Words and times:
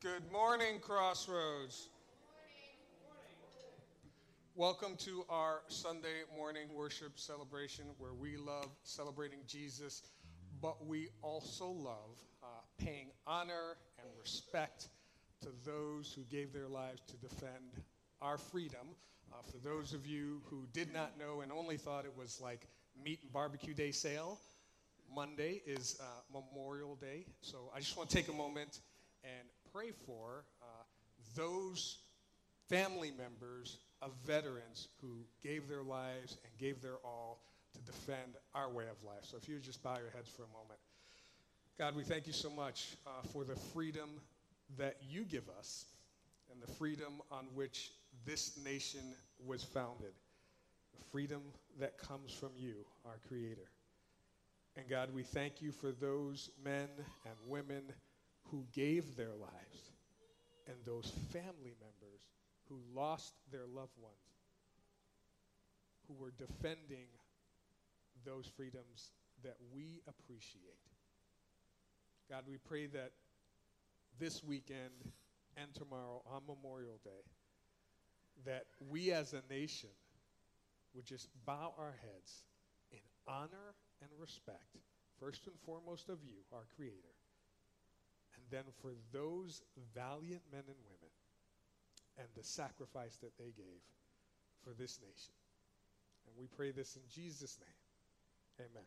Good 0.00 0.30
morning, 0.30 0.78
Crossroads. 0.80 1.88
Welcome 4.54 4.94
to 4.98 5.24
our 5.28 5.62
Sunday 5.66 6.22
morning 6.36 6.68
worship 6.72 7.18
celebration 7.18 7.84
where 7.98 8.14
we 8.14 8.36
love 8.36 8.68
celebrating 8.84 9.40
Jesus, 9.48 10.04
but 10.62 10.86
we 10.86 11.08
also 11.20 11.70
love 11.70 12.16
uh, 12.44 12.46
paying 12.78 13.08
honor 13.26 13.76
and 13.98 14.08
respect 14.22 14.86
to 15.40 15.48
those 15.64 16.12
who 16.12 16.22
gave 16.30 16.52
their 16.52 16.68
lives 16.68 17.00
to 17.08 17.16
defend 17.16 17.82
our 18.22 18.38
freedom. 18.38 18.94
Uh, 19.32 19.38
for 19.50 19.58
those 19.58 19.94
of 19.94 20.06
you 20.06 20.40
who 20.48 20.68
did 20.72 20.94
not 20.94 21.18
know 21.18 21.40
and 21.40 21.50
only 21.50 21.76
thought 21.76 22.04
it 22.04 22.16
was 22.16 22.40
like 22.40 22.68
meat 23.04 23.18
and 23.24 23.32
barbecue 23.32 23.74
day 23.74 23.90
sale, 23.90 24.38
Monday 25.12 25.60
is 25.66 26.00
uh, 26.00 26.04
Memorial 26.32 26.94
Day. 26.94 27.26
So 27.40 27.72
I 27.74 27.80
just 27.80 27.96
want 27.96 28.10
to 28.10 28.16
take 28.16 28.28
a 28.28 28.32
moment 28.32 28.78
pray 29.72 29.90
for 30.06 30.44
uh, 30.62 30.66
those 31.36 31.98
family 32.68 33.10
members 33.10 33.78
of 34.02 34.12
veterans 34.26 34.88
who 35.00 35.24
gave 35.42 35.68
their 35.68 35.82
lives 35.82 36.36
and 36.44 36.58
gave 36.58 36.80
their 36.82 36.96
all 37.04 37.42
to 37.74 37.80
defend 37.82 38.36
our 38.54 38.70
way 38.70 38.84
of 38.84 39.02
life. 39.06 39.22
So 39.22 39.36
if 39.36 39.48
you 39.48 39.54
would 39.56 39.64
just 39.64 39.82
bow 39.82 39.96
your 39.98 40.10
heads 40.10 40.28
for 40.28 40.42
a 40.42 40.52
moment. 40.52 40.78
God, 41.78 41.94
we 41.94 42.02
thank 42.02 42.26
you 42.26 42.32
so 42.32 42.50
much 42.50 42.96
uh, 43.06 43.10
for 43.32 43.44
the 43.44 43.54
freedom 43.54 44.10
that 44.76 44.96
you 45.08 45.24
give 45.24 45.48
us 45.58 45.86
and 46.52 46.60
the 46.60 46.72
freedom 46.74 47.20
on 47.30 47.46
which 47.54 47.92
this 48.24 48.58
nation 48.64 49.14
was 49.46 49.62
founded. 49.62 50.12
The 50.98 51.04
freedom 51.12 51.40
that 51.78 51.98
comes 51.98 52.32
from 52.32 52.50
you, 52.56 52.74
our 53.06 53.18
Creator. 53.28 53.70
And 54.76 54.88
God, 54.88 55.10
we 55.14 55.22
thank 55.22 55.60
you 55.60 55.72
for 55.72 55.92
those 55.92 56.50
men 56.64 56.88
and 57.24 57.34
women 57.46 57.82
who 58.50 58.64
gave 58.72 59.16
their 59.16 59.34
lives 59.40 59.92
and 60.66 60.76
those 60.84 61.12
family 61.32 61.74
members 61.80 62.20
who 62.68 62.78
lost 62.94 63.34
their 63.50 63.66
loved 63.66 63.96
ones, 64.00 64.14
who 66.06 66.14
were 66.14 66.32
defending 66.36 67.08
those 68.24 68.46
freedoms 68.56 69.12
that 69.42 69.56
we 69.72 70.00
appreciate. 70.06 70.62
God, 72.30 72.44
we 72.46 72.58
pray 72.58 72.86
that 72.86 73.12
this 74.18 74.42
weekend 74.44 75.12
and 75.56 75.74
tomorrow 75.74 76.22
on 76.26 76.42
Memorial 76.46 76.98
Day, 77.04 77.24
that 78.44 78.66
we 78.90 79.12
as 79.12 79.32
a 79.32 79.42
nation 79.50 79.90
would 80.94 81.04
just 81.06 81.28
bow 81.46 81.74
our 81.78 81.94
heads 82.02 82.42
in 82.92 82.98
honor 83.26 83.74
and 84.02 84.10
respect, 84.18 84.78
first 85.20 85.46
and 85.46 85.56
foremost 85.64 86.08
of 86.08 86.18
you, 86.22 86.36
our 86.52 86.66
Creator, 86.76 87.17
then 88.50 88.64
for 88.80 88.92
those 89.12 89.62
valiant 89.94 90.42
men 90.52 90.64
and 90.66 90.76
women 90.86 91.12
and 92.18 92.28
the 92.36 92.42
sacrifice 92.42 93.16
that 93.22 93.36
they 93.38 93.52
gave 93.56 93.82
for 94.64 94.70
this 94.70 94.98
nation. 95.00 95.34
And 96.26 96.36
we 96.38 96.46
pray 96.46 96.70
this 96.72 96.96
in 96.96 97.02
Jesus' 97.08 97.58
name. 97.60 98.68
Amen. 98.68 98.84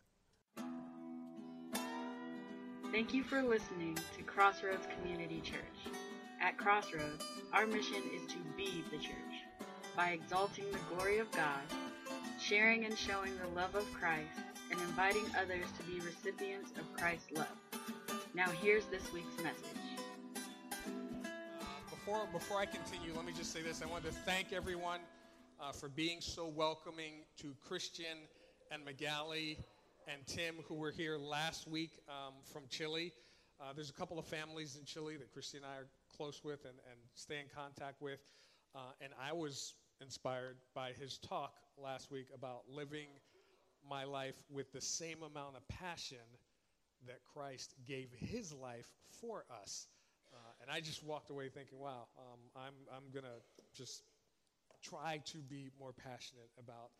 Thank 2.91 3.13
you 3.13 3.23
for 3.23 3.41
listening 3.41 3.97
to 4.17 4.23
Crossroads 4.23 4.85
Community 4.97 5.39
Church. 5.41 5.95
At 6.41 6.57
Crossroads, 6.57 7.23
our 7.53 7.65
mission 7.65 8.01
is 8.13 8.25
to 8.33 8.37
be 8.57 8.83
the 8.91 8.97
church 8.97 9.45
by 9.95 10.09
exalting 10.09 10.65
the 10.71 10.95
glory 10.95 11.19
of 11.19 11.31
God, 11.31 11.61
sharing 12.39 12.83
and 12.85 12.97
showing 12.97 13.31
the 13.37 13.47
love 13.55 13.75
of 13.75 13.85
Christ, 13.93 14.39
and 14.71 14.79
inviting 14.81 15.25
others 15.39 15.65
to 15.77 15.83
be 15.83 15.99
recipients 15.99 16.71
of 16.71 16.91
Christ's 16.93 17.31
love. 17.31 17.60
Now, 18.33 18.49
here's 18.49 18.85
this 18.85 19.11
week's 19.13 19.37
message. 19.37 19.77
before, 21.89 22.27
before 22.31 22.59
I 22.59 22.65
continue, 22.65 23.13
let 23.15 23.25
me 23.25 23.33
just 23.33 23.53
say 23.53 23.61
this. 23.61 23.81
I 23.81 23.85
want 23.85 24.03
to 24.05 24.11
thank 24.11 24.53
everyone 24.53 24.99
uh, 25.59 25.71
for 25.71 25.89
being 25.89 26.19
so 26.19 26.47
welcoming 26.47 27.23
to 27.37 27.53
Christian 27.67 28.17
and 28.71 28.83
Magali 28.83 29.59
and 30.07 30.25
Tim, 30.25 30.55
who 30.67 30.75
were 30.75 30.91
here 30.91 31.17
last 31.17 31.67
week 31.67 31.99
um, 32.09 32.33
from 32.51 32.63
Chile. 32.69 33.13
Uh, 33.59 33.73
there's 33.73 33.89
a 33.89 33.93
couple 33.93 34.17
of 34.17 34.25
families 34.25 34.77
in 34.77 34.85
Chile 34.85 35.17
that 35.17 35.31
Christy 35.31 35.57
and 35.57 35.65
I 35.65 35.75
are 35.77 35.87
close 36.15 36.41
with 36.43 36.65
and, 36.65 36.75
and 36.89 36.99
stay 37.13 37.39
in 37.39 37.45
contact 37.55 38.01
with. 38.01 38.19
Uh, 38.73 38.79
and 39.01 39.13
I 39.21 39.33
was 39.33 39.75
inspired 40.01 40.57
by 40.73 40.91
his 40.91 41.17
talk 41.17 41.53
last 41.77 42.11
week 42.11 42.27
about 42.33 42.63
living 42.69 43.07
my 43.87 44.03
life 44.03 44.35
with 44.49 44.71
the 44.71 44.81
same 44.81 45.17
amount 45.23 45.55
of 45.55 45.67
passion 45.67 46.17
that 47.07 47.19
Christ 47.33 47.73
gave 47.87 48.09
his 48.17 48.53
life 48.53 48.87
for 49.19 49.45
us. 49.61 49.87
Uh, 50.33 50.37
and 50.61 50.71
I 50.71 50.79
just 50.79 51.03
walked 51.03 51.29
away 51.29 51.49
thinking, 51.49 51.79
wow, 51.79 52.07
um, 52.17 52.39
I'm, 52.55 52.73
I'm 52.95 53.11
going 53.11 53.25
to 53.25 53.41
just 53.75 54.03
try 54.81 55.21
to 55.25 55.37
be 55.39 55.69
more 55.79 55.93
passionate 55.93 56.49
about 56.57 56.91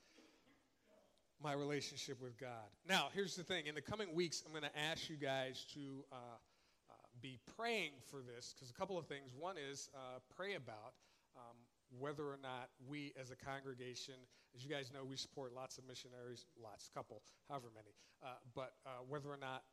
my 1.42 1.54
relationship 1.54 2.22
with 2.22 2.38
God. 2.40 2.70
Now, 2.88 3.08
here's 3.14 3.36
the 3.36 3.44
thing 3.44 3.66
in 3.66 3.74
the 3.74 3.82
coming 3.82 4.14
weeks, 4.14 4.44
I'm 4.46 4.52
going 4.52 4.70
to 4.70 4.80
ask 4.80 5.10
you 5.10 5.16
guys 5.16 5.66
to 5.74 6.06
uh, 6.12 6.16
uh, 6.16 6.94
be 7.22 7.40
praying 7.58 7.92
for 8.10 8.22
this 8.22 8.54
because 8.54 8.70
a 8.70 8.74
couple 8.74 8.98
of 8.98 9.08
things. 9.08 9.32
One 9.38 9.56
is 9.58 9.90
uh, 9.96 10.20
pray 10.36 10.54
about 10.54 10.94
um, 11.36 11.58
whether 12.00 12.24
or 12.24 12.38
not 12.42 12.70
we 12.88 13.14
as 13.20 13.32
a 13.32 13.36
congregation, 13.36 14.16
as 14.56 14.64
you 14.64 14.70
guys 14.70 14.92
know, 14.94 15.04
we 15.04 15.16
support 15.16 15.54
lots 15.56 15.78
of 15.78 15.88
missionaries, 15.88 16.46
lots, 16.62 16.90
couple, 16.94 17.22
however 17.50 17.68
many, 17.74 17.96
uh, 18.24 18.38
but 18.54 18.74
uh, 18.86 19.02
whether 19.08 19.30
or 19.30 19.38
not 19.38 19.64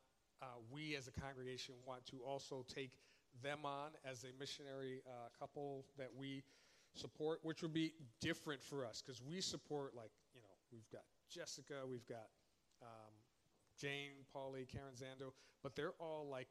uh, 0.43 0.47
we 0.71 0.97
as 0.97 1.09
a 1.09 1.13
congregation 1.13 1.75
want 1.87 2.05
to 2.07 2.17
also 2.27 2.65
take 2.73 2.93
them 3.43 3.65
on 3.65 3.91
as 4.05 4.25
a 4.25 4.39
missionary 4.39 5.03
uh, 5.07 5.29
couple 5.39 5.85
that 5.97 6.11
we 6.17 6.43
support, 6.95 7.41
which 7.43 7.63
would 7.63 7.73
be 7.75 7.93
different 8.21 8.63
for 8.63 8.85
us 8.85 9.03
because 9.05 9.23
we 9.23 9.41
support, 9.41 9.95
like, 9.95 10.11
you 10.35 10.41
know, 10.41 10.55
we've 10.73 10.89
got 10.91 11.03
Jessica, 11.29 11.75
we've 11.89 12.07
got 12.07 12.29
um, 12.83 13.13
Jane, 13.81 14.25
Paulie, 14.35 14.67
Karen 14.67 14.95
Zando, 14.95 15.33
but 15.63 15.77
they're 15.77 15.95
all 16.01 16.27
like 16.31 16.49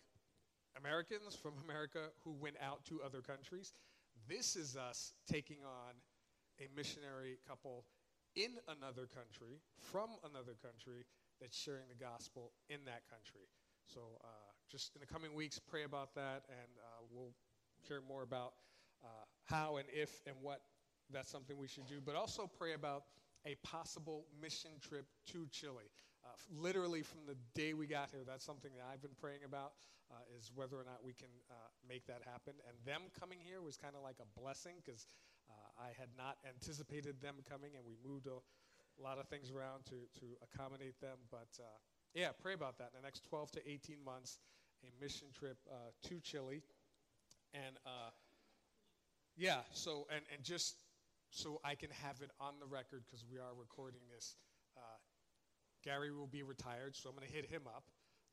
Americans 0.78 1.36
from 1.36 1.54
America 1.64 2.10
who 2.24 2.32
went 2.32 2.56
out 2.62 2.86
to 2.86 3.02
other 3.04 3.22
countries. 3.22 3.74
This 4.28 4.56
is 4.56 4.78
us 4.78 5.14
taking 5.30 5.58
on 5.66 5.94
a 6.60 6.68
missionary 6.76 7.38
couple 7.48 7.86
in 8.36 8.52
another 8.68 9.08
country, 9.08 9.60
from 9.80 10.10
another 10.30 10.54
country, 10.62 11.06
that's 11.42 11.58
sharing 11.58 11.88
the 11.90 12.04
gospel 12.04 12.52
in 12.70 12.86
that 12.86 13.02
country. 13.10 13.50
So 13.94 14.02
uh, 14.24 14.28
just 14.70 14.96
in 14.96 15.00
the 15.00 15.08
coming 15.08 15.34
weeks, 15.34 15.60
pray 15.60 15.84
about 15.84 16.14
that, 16.16 16.44
and 16.50 16.72
uh, 16.78 17.04
we'll 17.12 17.34
share 17.88 18.02
more 18.08 18.24
about 18.24 18.54
uh, 19.04 19.08
how 19.46 19.78
and 19.78 19.88
if 19.94 20.22
and 20.28 20.36
what 20.42 20.62
that's 21.12 21.32
something 21.32 21.58
we 21.58 21.68
should 21.68 21.88
do. 21.88 22.00
But 22.04 22.16
also 22.16 22.50
pray 22.58 22.74
about 22.74 23.04
a 23.46 23.56
possible 23.64 24.26
mission 24.42 24.72
trip 24.82 25.06
to 25.32 25.48
Chile. 25.52 25.88
Uh, 26.26 26.36
literally 26.52 27.02
from 27.02 27.22
the 27.26 27.36
day 27.56 27.74
we 27.74 27.88
got 27.88 28.10
here, 28.12 28.24
that's 28.28 28.44
something 28.44 28.72
that 28.76 28.84
I've 28.92 29.02
been 29.02 29.16
praying 29.16 29.48
about, 29.48 29.72
uh, 30.12 30.20
is 30.38 30.52
whether 30.54 30.76
or 30.76 30.84
not 30.84 31.00
we 31.00 31.14
can 31.14 31.32
uh, 31.50 31.54
make 31.88 32.06
that 32.08 32.20
happen. 32.28 32.54
And 32.68 32.76
them 32.84 33.08
coming 33.18 33.40
here 33.40 33.62
was 33.62 33.78
kind 33.78 33.96
of 33.96 34.04
like 34.04 34.18
a 34.20 34.28
blessing 34.40 34.84
because 34.84 35.08
I 35.78 35.94
had 35.94 36.10
not 36.18 36.42
anticipated 36.44 37.22
them 37.22 37.36
coming, 37.46 37.78
and 37.78 37.86
we 37.86 37.96
moved 38.02 38.26
a, 38.26 38.42
a 38.42 39.02
lot 39.02 39.22
of 39.22 39.30
things 39.30 39.54
around 39.54 39.86
to, 39.94 40.10
to 40.20 40.26
accommodate 40.42 41.00
them. 41.00 41.22
But 41.30 41.54
yeah, 42.14 42.30
pray 42.42 42.54
about 42.54 42.78
that 42.80 42.92
in 42.96 43.02
the 43.02 43.06
next 43.06 43.24
12 43.30 43.52
to 43.52 43.70
18 43.70 43.98
months, 44.04 44.40
a 44.84 45.04
mission 45.04 45.28
trip 45.38 45.58
uh, 45.70 45.92
to 46.08 46.20
Chile. 46.20 46.62
And 47.54 47.78
uh, 47.86 48.12
yeah, 49.36 49.60
so, 49.72 50.08
and, 50.14 50.22
and 50.34 50.44
just 50.44 50.76
so 51.30 51.60
I 51.64 51.76
can 51.76 51.90
have 52.04 52.22
it 52.22 52.32
on 52.40 52.54
the 52.60 52.66
record 52.66 53.04
because 53.06 53.24
we 53.32 53.38
are 53.38 53.54
recording 53.58 54.02
this, 54.14 54.36
uh, 54.78 54.98
Gary 55.84 56.12
will 56.12 56.28
be 56.28 56.44
retired, 56.44 56.96
so 56.96 57.10
I'm 57.10 57.16
going 57.16 57.28
to 57.28 57.34
hit 57.34 57.46
him 57.46 57.64
up. 57.68 57.84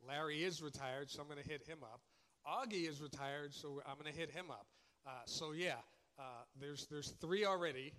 Larry 0.07 0.43
is 0.43 0.63
retired, 0.63 1.11
so 1.11 1.23
I'm 1.23 1.29
going 1.29 1.43
to 1.43 1.49
hit 1.49 1.63
him 1.63 1.79
up. 1.83 2.01
Augie 2.47 2.89
is 2.89 3.01
retired, 3.01 3.55
so 3.55 3.81
I'm 3.87 3.97
going 3.99 4.13
to 4.13 4.19
hit 4.19 4.31
him 4.31 4.51
up. 4.51 4.67
Uh, 5.07 5.10
so 5.27 5.53
yeah, 5.53 5.81
uh, 6.19 6.45
there's, 6.60 6.87
there's 6.91 7.10
three 7.21 7.45
already 7.45 7.93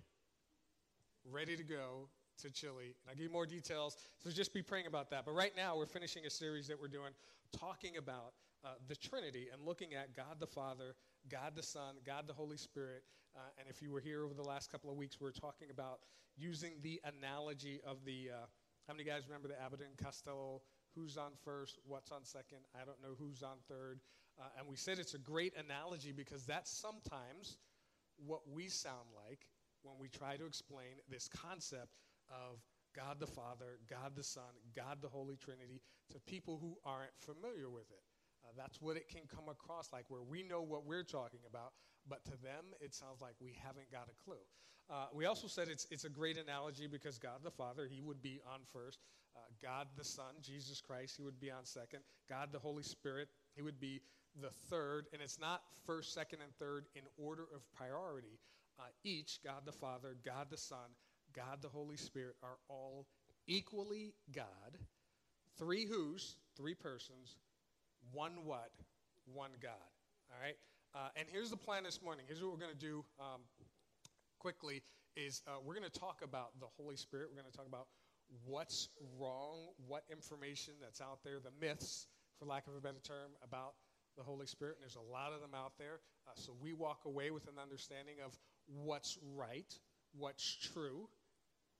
ready 1.30 1.56
to 1.56 1.64
go 1.64 2.08
to 2.42 2.50
Chile. 2.50 2.94
And 3.00 3.08
I'll 3.08 3.14
give 3.14 3.24
you 3.24 3.30
more 3.30 3.46
details, 3.46 3.96
so 4.22 4.30
just 4.30 4.52
be 4.52 4.62
praying 4.62 4.86
about 4.86 5.10
that. 5.10 5.24
But 5.24 5.32
right 5.32 5.52
now, 5.56 5.76
we're 5.76 5.86
finishing 5.86 6.26
a 6.26 6.30
series 6.30 6.66
that 6.68 6.80
we're 6.80 6.88
doing 6.88 7.12
talking 7.56 7.96
about 7.96 8.32
uh, 8.64 8.70
the 8.88 8.96
Trinity 8.96 9.48
and 9.52 9.62
looking 9.64 9.94
at 9.94 10.16
God 10.16 10.40
the 10.40 10.46
Father, 10.46 10.94
God 11.30 11.52
the 11.54 11.62
Son, 11.62 11.94
God 12.04 12.26
the 12.26 12.32
Holy 12.32 12.56
Spirit. 12.56 13.02
Uh, 13.36 13.40
and 13.58 13.68
if 13.68 13.82
you 13.82 13.90
were 13.90 14.00
here 14.00 14.24
over 14.24 14.34
the 14.34 14.42
last 14.42 14.70
couple 14.70 14.90
of 14.90 14.96
weeks, 14.96 15.20
we 15.20 15.28
are 15.28 15.32
talking 15.32 15.68
about 15.70 16.00
using 16.36 16.72
the 16.82 17.00
analogy 17.04 17.80
of 17.86 17.98
the. 18.04 18.30
Uh, 18.32 18.46
how 18.86 18.94
many 18.94 19.04
guys 19.04 19.22
remember 19.26 19.48
the 19.48 19.60
Abbott 19.60 19.80
and 19.80 19.96
Costello? 19.96 20.62
Who's 20.94 21.16
on 21.16 21.32
first? 21.44 21.78
What's 21.86 22.12
on 22.12 22.24
second? 22.24 22.58
I 22.74 22.84
don't 22.84 23.02
know 23.02 23.16
who's 23.18 23.42
on 23.42 23.56
third. 23.68 24.00
Uh, 24.38 24.44
and 24.58 24.68
we 24.68 24.76
said 24.76 24.98
it's 24.98 25.14
a 25.14 25.18
great 25.18 25.54
analogy 25.56 26.12
because 26.12 26.44
that's 26.44 26.70
sometimes 26.70 27.58
what 28.24 28.40
we 28.50 28.68
sound 28.68 29.08
like 29.28 29.46
when 29.82 29.94
we 29.98 30.08
try 30.08 30.36
to 30.36 30.46
explain 30.46 31.00
this 31.08 31.28
concept 31.28 31.96
of 32.30 32.60
God 32.94 33.20
the 33.20 33.26
Father, 33.26 33.78
God 33.88 34.16
the 34.16 34.24
Son, 34.24 34.56
God 34.74 34.98
the 35.02 35.08
Holy 35.08 35.36
Trinity 35.36 35.82
to 36.12 36.18
people 36.20 36.58
who 36.60 36.76
aren't 36.84 37.12
familiar 37.18 37.68
with 37.68 37.90
it. 37.90 38.02
Uh, 38.44 38.52
that's 38.56 38.80
what 38.80 38.96
it 38.96 39.08
can 39.08 39.22
come 39.28 39.48
across 39.48 39.92
like, 39.92 40.04
where 40.08 40.22
we 40.22 40.42
know 40.42 40.62
what 40.62 40.86
we're 40.86 41.02
talking 41.02 41.40
about, 41.48 41.72
but 42.08 42.24
to 42.24 42.30
them, 42.42 42.72
it 42.80 42.94
sounds 42.94 43.20
like 43.20 43.34
we 43.40 43.56
haven't 43.62 43.90
got 43.90 44.08
a 44.08 44.24
clue. 44.24 44.42
Uh, 44.88 45.06
we 45.12 45.26
also 45.26 45.48
said 45.48 45.68
it's, 45.68 45.86
it's 45.90 46.04
a 46.04 46.08
great 46.08 46.38
analogy 46.38 46.86
because 46.86 47.18
God 47.18 47.42
the 47.42 47.50
Father, 47.50 47.88
He 47.90 48.00
would 48.00 48.22
be 48.22 48.40
on 48.46 48.60
first. 48.72 49.00
Uh, 49.34 49.40
God 49.60 49.88
the 49.96 50.04
Son, 50.04 50.34
Jesus 50.40 50.80
Christ, 50.80 51.16
He 51.16 51.22
would 51.22 51.40
be 51.40 51.50
on 51.50 51.64
second. 51.64 52.00
God 52.28 52.50
the 52.52 52.58
Holy 52.58 52.84
Spirit, 52.84 53.28
He 53.56 53.62
would 53.62 53.80
be 53.80 54.00
the 54.40 54.50
third. 54.70 55.06
And 55.12 55.20
it's 55.20 55.40
not 55.40 55.62
first, 55.84 56.14
second, 56.14 56.38
and 56.42 56.54
third 56.54 56.86
in 56.94 57.02
order 57.18 57.44
of 57.54 57.62
priority. 57.74 58.38
Uh, 58.78 58.84
each, 59.02 59.40
God 59.42 59.62
the 59.64 59.72
Father, 59.72 60.16
God 60.24 60.46
the 60.50 60.56
Son, 60.56 60.94
God 61.36 61.60
the 61.60 61.68
Holy 61.68 61.96
Spirit, 61.96 62.34
are 62.42 62.56
all 62.68 63.06
equally 63.46 64.14
God. 64.34 64.46
Three 65.58 65.86
who's, 65.86 66.36
three 66.56 66.74
persons, 66.74 67.36
one 68.12 68.44
what? 68.44 68.70
One 69.32 69.50
God. 69.62 69.72
All 70.30 70.40
right? 70.42 70.56
Uh, 70.94 71.08
and 71.16 71.28
here's 71.30 71.50
the 71.50 71.56
plan 71.56 71.84
this 71.84 72.00
morning. 72.02 72.24
Here's 72.26 72.42
what 72.42 72.50
we're 72.50 72.58
going 72.58 72.72
to 72.72 72.86
do 72.86 73.04
um, 73.20 73.42
quickly 74.38 74.82
is 75.16 75.42
uh, 75.46 75.52
we're 75.64 75.74
going 75.74 75.90
to 75.90 76.00
talk 76.00 76.20
about 76.22 76.58
the 76.60 76.66
Holy 76.78 76.96
Spirit. 76.96 77.28
We're 77.30 77.40
going 77.40 77.50
to 77.50 77.56
talk 77.56 77.66
about 77.66 77.86
what's 78.44 78.88
wrong, 79.18 79.68
what 79.86 80.04
information 80.10 80.74
that's 80.80 81.00
out 81.00 81.20
there, 81.24 81.38
the 81.38 81.52
myths, 81.60 82.06
for 82.38 82.46
lack 82.46 82.66
of 82.66 82.74
a 82.74 82.80
better 82.80 83.00
term, 83.02 83.32
about 83.42 83.74
the 84.16 84.22
Holy 84.22 84.46
Spirit. 84.46 84.76
And 84.76 84.82
there's 84.82 84.96
a 84.96 85.12
lot 85.12 85.32
of 85.32 85.40
them 85.40 85.54
out 85.54 85.72
there. 85.78 86.00
Uh, 86.26 86.32
so 86.34 86.52
we 86.60 86.72
walk 86.72 87.04
away 87.06 87.30
with 87.30 87.46
an 87.46 87.54
understanding 87.62 88.16
of 88.24 88.36
what's 88.66 89.18
right, 89.34 89.72
what's 90.18 90.56
true, 90.72 91.08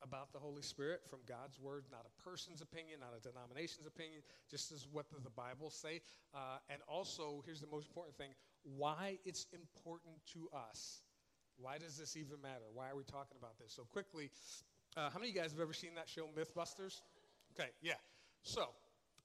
about 0.02 0.32
the 0.32 0.38
Holy 0.38 0.62
Spirit 0.62 1.00
from 1.08 1.20
God's 1.26 1.58
Word, 1.60 1.84
not 1.90 2.06
a 2.06 2.22
person's 2.22 2.60
opinion, 2.60 3.00
not 3.00 3.14
a 3.16 3.20
denomination's 3.20 3.87
opinion, 3.87 4.22
just 4.50 4.72
as 4.72 4.87
what 4.90 5.08
does 5.10 5.22
the 5.22 5.31
Bible 5.31 5.70
say. 5.70 6.00
Uh, 6.34 6.58
and 6.69 6.81
also, 6.88 7.43
here's 7.44 7.60
the 7.60 7.66
most 7.66 7.88
important 7.88 8.16
thing 8.16 8.31
why 8.62 9.19
it's 9.25 9.46
important 9.52 10.14
to 10.34 10.48
us. 10.54 11.02
Why 11.58 11.78
does 11.78 11.96
this 11.96 12.16
even 12.16 12.40
matter? 12.43 12.66
Why 12.75 12.90
are 12.90 12.96
we 12.96 13.04
talking 13.04 13.37
about 13.38 13.58
this? 13.58 13.72
So, 13.72 13.84
quickly, 13.84 14.31
uh, 14.96 15.08
how 15.10 15.19
many 15.19 15.31
of 15.31 15.37
you 15.37 15.40
guys 15.40 15.52
have 15.52 15.60
ever 15.60 15.72
seen 15.72 15.94
that 15.96 16.08
show, 16.08 16.28
Mythbusters? 16.37 17.00
Okay, 17.58 17.70
yeah. 17.81 17.94
So, 18.43 18.69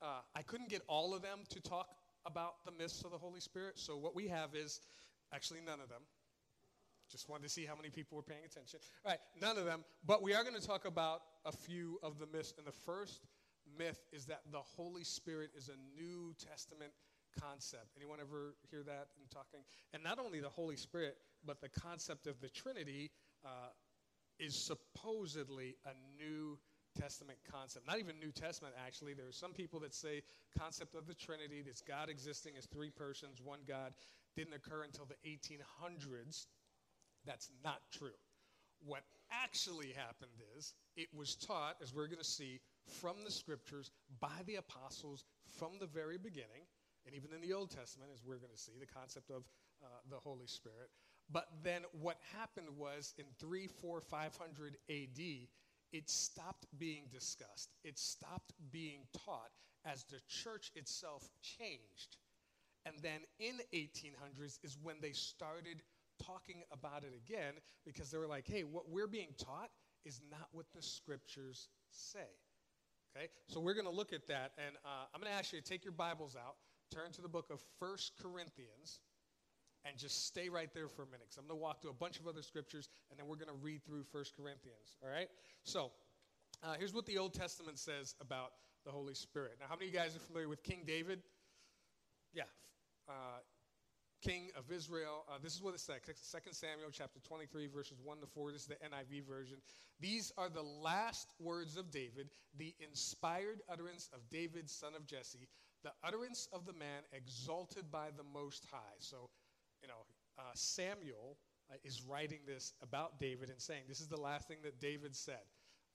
uh, 0.02 0.22
I 0.36 0.42
couldn't 0.42 0.70
get 0.70 0.82
all 0.88 1.14
of 1.14 1.22
them 1.22 1.40
to 1.50 1.60
talk 1.60 1.90
about 2.26 2.64
the 2.66 2.72
myths 2.72 3.02
of 3.04 3.12
the 3.12 3.18
Holy 3.18 3.40
Spirit. 3.42 3.78
So, 3.78 3.98
what 3.98 4.16
we 4.16 4.28
have 4.28 4.56
is 4.56 4.80
actually 5.34 5.60
none 5.66 5.82
of 5.82 5.90
them. 5.90 6.02
Just 7.12 7.30
wanted 7.30 7.44
to 7.44 7.50
see 7.50 7.66
how 7.66 7.76
many 7.76 7.90
people 7.90 8.16
were 8.16 8.24
paying 8.24 8.46
attention. 8.46 8.80
All 9.06 9.12
right, 9.12 9.20
none 9.40 9.58
of 9.58 9.66
them. 9.66 9.84
But 10.06 10.22
we 10.22 10.34
are 10.34 10.44
going 10.44 10.60
to 10.60 10.66
talk 10.66 10.86
about 10.86 11.22
a 11.46 11.52
few 11.52 12.00
of 12.04 12.20
the 12.20 12.26
myths. 12.26 12.54
And 12.58 12.66
the 12.66 12.72
first 12.72 13.26
myth 13.78 14.00
is 14.12 14.26
that 14.26 14.42
the 14.52 14.60
Holy 14.60 15.04
Spirit 15.04 15.52
is 15.56 15.70
a 15.70 16.00
New 16.00 16.34
Testament 16.40 16.92
concept. 17.40 17.88
Anyone 17.96 18.20
ever 18.20 18.56
hear 18.70 18.84
that 18.84 19.08
in 19.20 19.28
talking? 19.30 19.62
And 19.94 20.04
not 20.04 20.20
only 20.20 20.40
the 20.40 20.50
Holy 20.50 20.76
Spirit, 20.76 21.18
but 21.46 21.62
the 21.62 21.70
concept 21.70 22.28
of 22.28 22.40
the 22.42 22.50
Trinity 22.50 23.12
uh, 23.46 23.70
is 24.40 24.56
supposedly 24.56 25.76
a 25.86 25.94
New 26.18 26.58
Testament 27.00 27.40
concept. 27.50 27.88
Not 27.88 28.00
even 28.00 28.20
New 28.20 28.32
Testament, 28.32 28.76
actually. 28.86 29.14
There 29.14 29.28
are 29.28 29.32
some 29.32 29.54
people 29.54 29.80
that 29.80 29.94
say 29.94 30.22
concept 30.58 30.96
of 30.96 31.08
the 31.08 31.14
Trinity, 31.14 31.62
this 31.62 31.82
God 31.82 32.10
existing 32.10 32.54
as 32.58 32.66
three 32.66 32.90
persons, 32.90 33.40
one 33.42 33.60
God, 33.68 33.94
didn't 34.36 34.54
occur 34.54 34.84
until 34.84 35.06
the 35.06 35.16
1800s. 35.28 36.48
That's 37.26 37.50
not 37.64 37.82
true. 37.92 38.18
What 38.84 39.04
actually 39.32 39.94
happened 39.96 40.32
is 40.58 40.74
it 40.96 41.08
was 41.14 41.36
taught, 41.36 41.78
as 41.82 41.94
we're 41.94 42.08
going 42.08 42.20
to 42.20 42.24
see, 42.24 42.60
from 42.88 43.16
the 43.24 43.32
scriptures 43.32 43.92
by 44.20 44.42
the 44.46 44.56
apostles 44.56 45.24
from 45.58 45.74
the 45.80 45.86
very 45.86 46.18
beginning, 46.18 46.66
and 47.06 47.16
even 47.16 47.32
in 47.34 47.42
the 47.42 47.54
Old 47.54 47.72
Testament, 47.72 48.12
as 48.14 48.22
we're 48.26 48.38
going 48.38 48.52
to 48.54 48.62
see, 48.62 48.74
the 48.80 48.86
concept 48.86 49.30
of 49.30 49.44
uh, 49.84 49.88
the 50.10 50.18
Holy 50.18 50.48
Spirit. 50.48 50.90
But 51.32 51.48
then 51.64 51.84
what 51.94 52.18
happened 52.38 52.68
was 52.78 53.14
in 53.18 53.26
3, 53.40 53.68
4, 53.68 54.02
500 54.02 54.78
AD, 54.90 55.20
it 55.94 56.10
stopped 56.10 56.68
being 56.78 57.04
discussed. 57.12 57.72
It 57.84 57.98
stopped 57.98 58.54
being 58.72 59.02
taught 59.26 59.52
as 59.86 60.04
the 60.04 60.20
church 60.28 60.72
itself 60.76 61.30
changed. 61.42 62.18
And 62.86 62.96
then 63.02 63.22
in 63.40 63.60
1800s 63.74 64.60
is 64.64 64.78
when 64.82 64.98
they 65.02 65.12
started 65.12 65.82
talking 66.26 66.64
about 66.72 67.04
it 67.04 67.14
again 67.16 67.54
because 67.86 68.12
they 68.12 68.18
were 68.18 68.28
like, 68.28 68.48
hey, 68.48 68.64
what 68.64 68.90
we're 68.90 69.08
being 69.08 69.30
taught 69.38 69.70
is 70.06 70.22
not 70.30 70.48
what 70.52 70.66
the 70.76 70.82
scriptures 70.82 71.70
say. 71.90 72.30
Okay? 73.16 73.28
So 73.48 73.60
we're 73.60 73.74
going 73.74 73.86
to 73.86 73.92
look 73.92 74.14
at 74.14 74.28
that, 74.28 74.54
and 74.58 74.76
uh, 74.86 75.06
I'm 75.14 75.22
going 75.22 75.32
to 75.32 75.38
ask 75.38 75.54
you 75.54 75.62
to 75.62 75.66
take 75.66 75.84
your 75.84 75.94
Bibles 75.94 76.36
out, 76.36 76.56
turn 76.92 77.12
to 77.14 77.22
the 77.22 77.30
book 77.30 77.50
of 77.52 77.62
First 77.80 78.14
Corinthians, 78.22 79.00
and 79.86 79.98
just 79.98 80.28
stay 80.28 80.50
right 80.50 80.70
there 80.74 80.88
for 80.88 81.04
a 81.04 81.06
minute 81.06 81.22
because 81.24 81.38
I'm 81.38 81.48
going 81.48 81.60
to 81.60 81.62
walk 81.62 81.82
through 81.82 81.92
a 81.92 81.96
bunch 81.96 82.20
of 82.20 82.28
other 82.28 82.42
scriptures, 82.42 82.90
and 83.10 83.20
then 83.20 83.28
we're 83.28 83.36
going 83.36 83.50
to 83.50 83.62
read 83.62 83.84
through 83.84 84.04
First 84.12 84.36
Corinthians. 84.36 84.98
All 85.04 85.10
right? 85.10 85.28
So 85.64 85.92
uh, 86.64 86.76
here's 86.78 86.94
what 86.94 87.06
the 87.06 87.18
Old 87.18 87.34
Testament 87.34 87.80
says 87.80 88.16
about 88.22 88.52
the 88.86 88.92
Holy 88.92 89.14
Spirit. 89.14 89.58
Now, 89.60 89.66
how 89.70 89.76
many 89.76 89.88
of 89.88 89.94
you 89.94 90.00
guys 90.00 90.16
are 90.16 90.20
familiar 90.20 90.48
with 90.48 90.64
King 90.64 90.84
David? 90.86 91.22
Yeah. 92.34 92.44
Uh, 93.10 93.42
king 94.22 94.50
of 94.58 94.72
Israel. 94.72 95.26
Uh, 95.30 95.38
this 95.42 95.56
is 95.56 95.62
what 95.62 95.74
it 95.74 95.80
says 95.80 96.00
2 96.06 96.14
Samuel 96.52 96.90
chapter 96.92 97.20
23, 97.20 97.68
verses 97.68 98.00
1 98.04 98.20
to 98.20 98.28
4. 98.28 98.52
This 98.52 98.62
is 98.62 98.68
the 98.68 98.76
NIV 98.76 99.26
version. 99.28 99.58
These 100.00 100.32
are 100.38 100.50
the 100.50 100.62
last 100.62 101.34
words 101.40 101.78
of 101.78 101.92
David, 101.92 102.30
the 102.58 102.74
inspired 102.80 103.62
utterance 103.70 104.10
of 104.14 104.20
David, 104.30 104.70
son 104.70 104.94
of 104.96 105.06
Jesse, 105.06 105.48
the 105.84 105.92
utterance 106.04 106.48
of 106.54 106.66
the 106.66 106.74
man 106.74 107.04
exalted 107.14 107.92
by 107.92 108.10
the 108.16 108.24
Most 108.24 108.66
High. 108.72 109.00
So, 109.00 109.30
you 109.82 109.88
know, 109.88 110.06
uh, 110.38 110.44
Samuel 110.54 111.38
uh, 111.72 111.76
is 111.84 112.04
writing 112.04 112.40
this 112.46 112.74
about 112.82 113.20
David 113.20 113.50
and 113.50 113.60
saying, 113.60 113.84
This 113.88 114.02
is 114.02 114.08
the 114.08 114.22
last 114.22 114.48
thing 114.48 114.58
that 114.64 114.80
David 114.80 115.16
said. 115.16 115.42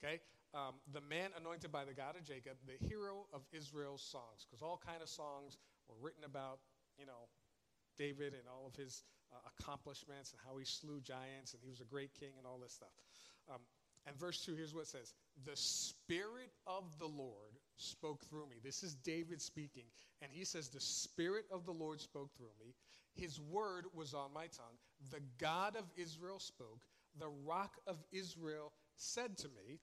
Okay? 0.03 0.19
Um, 0.53 0.75
the 0.93 1.01
man 1.01 1.31
anointed 1.39 1.71
by 1.71 1.85
the 1.85 1.93
God 1.93 2.15
of 2.15 2.23
Jacob, 2.23 2.57
the 2.65 2.85
hero 2.87 3.25
of 3.33 3.41
Israel's 3.51 4.01
songs, 4.01 4.45
because 4.45 4.61
all 4.61 4.79
kind 4.85 5.01
of 5.01 5.09
songs 5.09 5.57
were 5.87 5.95
written 6.01 6.23
about, 6.23 6.59
you 6.97 7.05
know, 7.05 7.27
David 7.97 8.33
and 8.33 8.43
all 8.47 8.65
of 8.67 8.75
his 8.75 9.03
uh, 9.31 9.37
accomplishments 9.59 10.31
and 10.31 10.39
how 10.45 10.57
he 10.57 10.65
slew 10.65 10.99
giants 11.01 11.53
and 11.53 11.61
he 11.61 11.69
was 11.69 11.81
a 11.81 11.85
great 11.85 12.13
king 12.13 12.31
and 12.37 12.45
all 12.45 12.59
this 12.61 12.73
stuff. 12.73 12.93
Um, 13.49 13.61
and 14.05 14.17
verse 14.17 14.43
2, 14.45 14.55
here's 14.55 14.73
what 14.73 14.83
it 14.83 14.87
says 14.87 15.13
The 15.45 15.55
Spirit 15.55 16.51
of 16.65 16.97
the 16.99 17.07
Lord 17.07 17.59
spoke 17.75 18.23
through 18.25 18.47
me. 18.47 18.57
This 18.63 18.83
is 18.83 18.95
David 18.95 19.41
speaking. 19.41 19.85
And 20.21 20.31
he 20.31 20.45
says, 20.45 20.69
The 20.69 20.79
Spirit 20.81 21.45
of 21.51 21.65
the 21.65 21.73
Lord 21.73 22.01
spoke 22.01 22.35
through 22.35 22.53
me. 22.59 22.73
His 23.13 23.39
word 23.39 23.85
was 23.93 24.13
on 24.13 24.33
my 24.33 24.47
tongue. 24.47 24.77
The 25.11 25.21
God 25.37 25.75
of 25.75 25.85
Israel 25.95 26.39
spoke. 26.39 26.83
The 27.19 27.29
rock 27.45 27.77
of 27.87 27.97
Israel 28.11 28.71
said 28.95 29.37
to 29.39 29.47
me, 29.49 29.79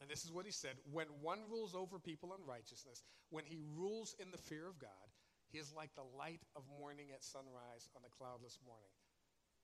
and 0.00 0.08
this 0.08 0.24
is 0.24 0.32
what 0.32 0.46
he 0.46 0.52
said 0.52 0.76
When 0.90 1.06
one 1.20 1.40
rules 1.50 1.74
over 1.74 1.98
people 1.98 2.34
in 2.34 2.46
righteousness, 2.46 3.02
when 3.30 3.44
he 3.44 3.58
rules 3.76 4.14
in 4.18 4.30
the 4.30 4.38
fear 4.38 4.66
of 4.68 4.78
God, 4.78 4.90
he 5.52 5.58
is 5.58 5.72
like 5.76 5.90
the 5.94 6.06
light 6.16 6.40
of 6.56 6.62
morning 6.78 7.06
at 7.14 7.22
sunrise 7.22 7.88
on 7.96 8.02
a 8.06 8.10
cloudless 8.10 8.58
morning, 8.66 8.90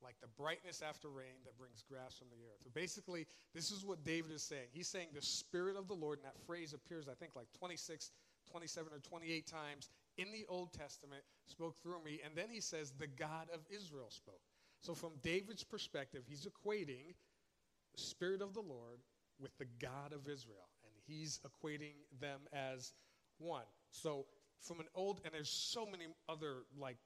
like 0.02 0.16
the 0.20 0.28
brightness 0.36 0.82
after 0.82 1.08
rain 1.08 1.38
that 1.44 1.56
brings 1.56 1.84
grass 1.88 2.18
from 2.18 2.28
the 2.30 2.42
earth. 2.44 2.60
So 2.62 2.70
basically, 2.74 3.26
this 3.54 3.70
is 3.70 3.84
what 3.84 4.04
David 4.04 4.32
is 4.32 4.42
saying. 4.42 4.68
He's 4.72 4.88
saying 4.88 5.08
the 5.14 5.22
Spirit 5.22 5.76
of 5.76 5.88
the 5.88 5.94
Lord, 5.94 6.18
and 6.18 6.26
that 6.26 6.40
phrase 6.46 6.74
appears, 6.74 7.08
I 7.08 7.14
think, 7.14 7.36
like 7.36 7.48
26, 7.58 8.10
27, 8.50 8.92
or 8.92 8.98
28 8.98 9.46
times 9.46 9.90
in 10.18 10.32
the 10.32 10.44
Old 10.48 10.72
Testament, 10.72 11.22
spoke 11.46 11.76
through 11.82 12.02
me. 12.04 12.20
And 12.24 12.34
then 12.34 12.50
he 12.50 12.60
says, 12.60 12.92
the 12.98 13.06
God 13.06 13.48
of 13.54 13.60
Israel 13.70 14.10
spoke. 14.10 14.40
So 14.80 14.94
from 14.94 15.12
David's 15.22 15.64
perspective, 15.64 16.22
he's 16.26 16.46
equating 16.46 17.14
the 17.94 18.00
Spirit 18.00 18.42
of 18.42 18.54
the 18.54 18.60
Lord 18.60 19.00
with 19.38 19.56
the 19.58 19.66
God 19.80 20.12
of 20.12 20.28
Israel. 20.28 20.68
And 20.84 20.92
he's 21.06 21.40
equating 21.46 21.94
them 22.20 22.40
as 22.52 22.92
one. 23.38 23.64
So 23.90 24.26
from 24.60 24.80
an 24.80 24.86
old, 24.94 25.20
and 25.24 25.32
there's 25.34 25.50
so 25.50 25.86
many 25.86 26.06
other, 26.28 26.64
like 26.78 26.98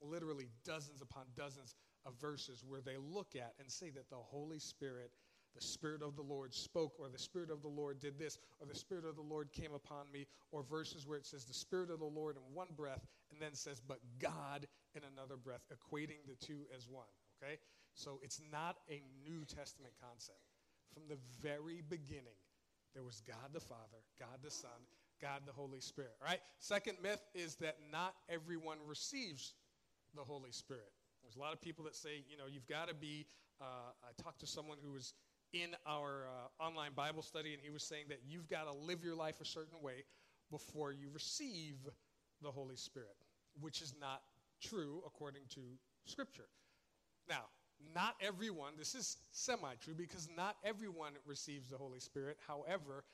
literally 0.00 0.48
dozens 0.64 1.02
upon 1.02 1.24
dozens 1.36 1.74
of 2.06 2.14
verses 2.20 2.64
where 2.66 2.80
they 2.80 2.96
look 2.96 3.34
at 3.36 3.54
and 3.58 3.70
say 3.70 3.90
that 3.90 4.08
the 4.10 4.16
Holy 4.16 4.58
Spirit, 4.58 5.10
the 5.54 5.60
Spirit 5.60 6.02
of 6.02 6.14
the 6.16 6.22
Lord 6.22 6.54
spoke, 6.54 6.94
or 6.98 7.08
the 7.08 7.18
Spirit 7.18 7.50
of 7.50 7.62
the 7.62 7.68
Lord 7.68 7.98
did 7.98 8.18
this, 8.18 8.38
or 8.60 8.66
the 8.66 8.74
Spirit 8.74 9.04
of 9.04 9.16
the 9.16 9.22
Lord 9.22 9.52
came 9.52 9.72
upon 9.74 10.10
me, 10.12 10.26
or 10.52 10.62
verses 10.62 11.06
where 11.06 11.18
it 11.18 11.26
says 11.26 11.44
the 11.44 11.54
Spirit 11.54 11.90
of 11.90 11.98
the 11.98 12.04
Lord 12.04 12.36
in 12.36 12.54
one 12.54 12.68
breath, 12.76 13.06
and 13.30 13.40
then 13.40 13.54
says, 13.54 13.80
but 13.80 13.98
God 14.18 14.66
in 14.94 15.02
another 15.12 15.36
breath, 15.36 15.62
equating 15.72 16.24
the 16.26 16.46
two 16.46 16.62
as 16.76 16.88
one. 16.88 17.08
Okay? 17.42 17.58
So 17.94 18.20
it's 18.22 18.40
not 18.52 18.76
a 18.90 19.02
New 19.24 19.44
Testament 19.44 19.94
concept. 20.00 20.38
From 20.94 21.02
the 21.08 21.18
very 21.42 21.82
beginning, 21.88 22.38
there 22.94 23.04
was 23.04 23.20
God 23.20 23.52
the 23.52 23.60
Father, 23.60 24.02
God 24.18 24.38
the 24.42 24.50
Son, 24.50 24.70
God 25.20 25.42
the 25.46 25.52
Holy 25.52 25.80
Spirit. 25.80 26.16
Right? 26.24 26.40
Second 26.58 26.98
myth 27.02 27.24
is 27.34 27.56
that 27.56 27.76
not 27.90 28.14
everyone 28.28 28.78
receives 28.86 29.54
the 30.14 30.22
Holy 30.22 30.52
Spirit. 30.52 30.90
There's 31.22 31.36
a 31.36 31.40
lot 31.40 31.52
of 31.52 31.60
people 31.60 31.84
that 31.84 31.94
say, 31.94 32.24
you 32.28 32.36
know, 32.36 32.44
you've 32.50 32.66
got 32.66 32.88
to 32.88 32.94
be. 32.94 33.26
Uh, 33.60 33.92
I 34.02 34.22
talked 34.22 34.40
to 34.40 34.46
someone 34.46 34.78
who 34.82 34.92
was 34.92 35.14
in 35.52 35.74
our 35.86 36.28
uh, 36.28 36.62
online 36.62 36.92
Bible 36.94 37.22
study, 37.22 37.52
and 37.54 37.62
he 37.62 37.70
was 37.70 37.82
saying 37.82 38.04
that 38.08 38.20
you've 38.28 38.48
got 38.48 38.64
to 38.64 38.72
live 38.72 39.02
your 39.02 39.14
life 39.14 39.40
a 39.40 39.44
certain 39.44 39.82
way 39.82 40.04
before 40.50 40.92
you 40.92 41.08
receive 41.12 41.76
the 42.42 42.50
Holy 42.50 42.76
Spirit, 42.76 43.16
which 43.60 43.82
is 43.82 43.94
not 44.00 44.22
true 44.62 45.02
according 45.06 45.42
to 45.54 45.60
Scripture. 46.06 46.48
Now, 47.28 47.44
not 47.94 48.16
everyone, 48.20 48.72
this 48.76 48.94
is 48.94 49.18
semi 49.32 49.74
true 49.80 49.94
because 49.94 50.28
not 50.36 50.56
everyone 50.64 51.12
receives 51.26 51.68
the 51.68 51.76
Holy 51.76 52.00
Spirit. 52.00 52.38
However, 52.46 53.04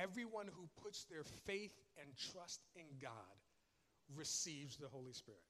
everyone 0.00 0.46
who 0.46 0.68
puts 0.82 1.04
their 1.04 1.24
faith 1.46 1.72
and 2.00 2.08
trust 2.32 2.62
in 2.76 2.86
God 3.02 3.12
receives 4.14 4.76
the 4.76 4.88
Holy 4.88 5.12
Spirit. 5.12 5.40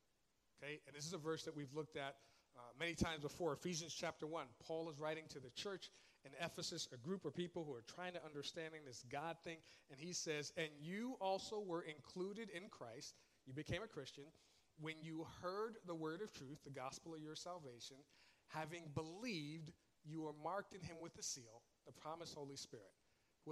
Okay? 0.63 0.81
And 0.87 0.97
this 0.97 1.07
is 1.07 1.13
a 1.13 1.19
verse 1.19 1.45
that 1.45 1.57
we've 1.57 1.73
looked 1.75 1.97
at 1.97 2.17
uh, 2.57 2.61
many 2.79 2.95
times 2.95 3.23
before. 3.23 3.53
Ephesians 3.53 3.95
chapter 3.95 4.27
1. 4.27 4.47
Paul 4.67 4.91
is 4.91 4.99
writing 4.99 5.25
to 5.31 5.41
the 5.41 5.51
church 5.51 5.91
in 6.25 6.33
Ephesus, 6.45 6.89
a 6.93 6.97
group 6.97 7.25
of 7.25 7.35
people 7.35 7.65
who 7.65 7.73
are 7.73 7.85
trying 7.95 8.13
to 8.15 8.25
understanding 8.25 8.81
this 8.85 9.05
God 9.11 9.37
thing. 9.45 9.59
And 9.91 10.01
he 10.01 10.13
says, 10.13 10.53
And 10.57 10.69
you 10.81 11.17
also 11.21 11.61
were 11.61 11.83
included 11.83 12.49
in 12.51 12.69
Christ. 12.71 13.15
You 13.47 13.53
became 13.53 13.83
a 13.83 13.87
Christian 13.87 14.25
when 14.81 14.95
you 15.03 15.27
heard 15.43 15.77
the 15.87 15.95
word 15.95 16.23
of 16.23 16.33
truth, 16.33 16.59
the 16.65 16.71
gospel 16.71 17.15
of 17.15 17.21
your 17.21 17.35
salvation. 17.35 17.97
Having 18.49 18.85
believed, 18.95 19.73
you 20.05 20.23
were 20.23 20.35
marked 20.43 20.75
in 20.75 20.81
him 20.81 20.97
with 21.03 21.15
the 21.15 21.23
seal, 21.23 21.63
the 21.87 21.93
promised 21.93 22.35
Holy 22.35 22.57
Spirit, 22.57 22.91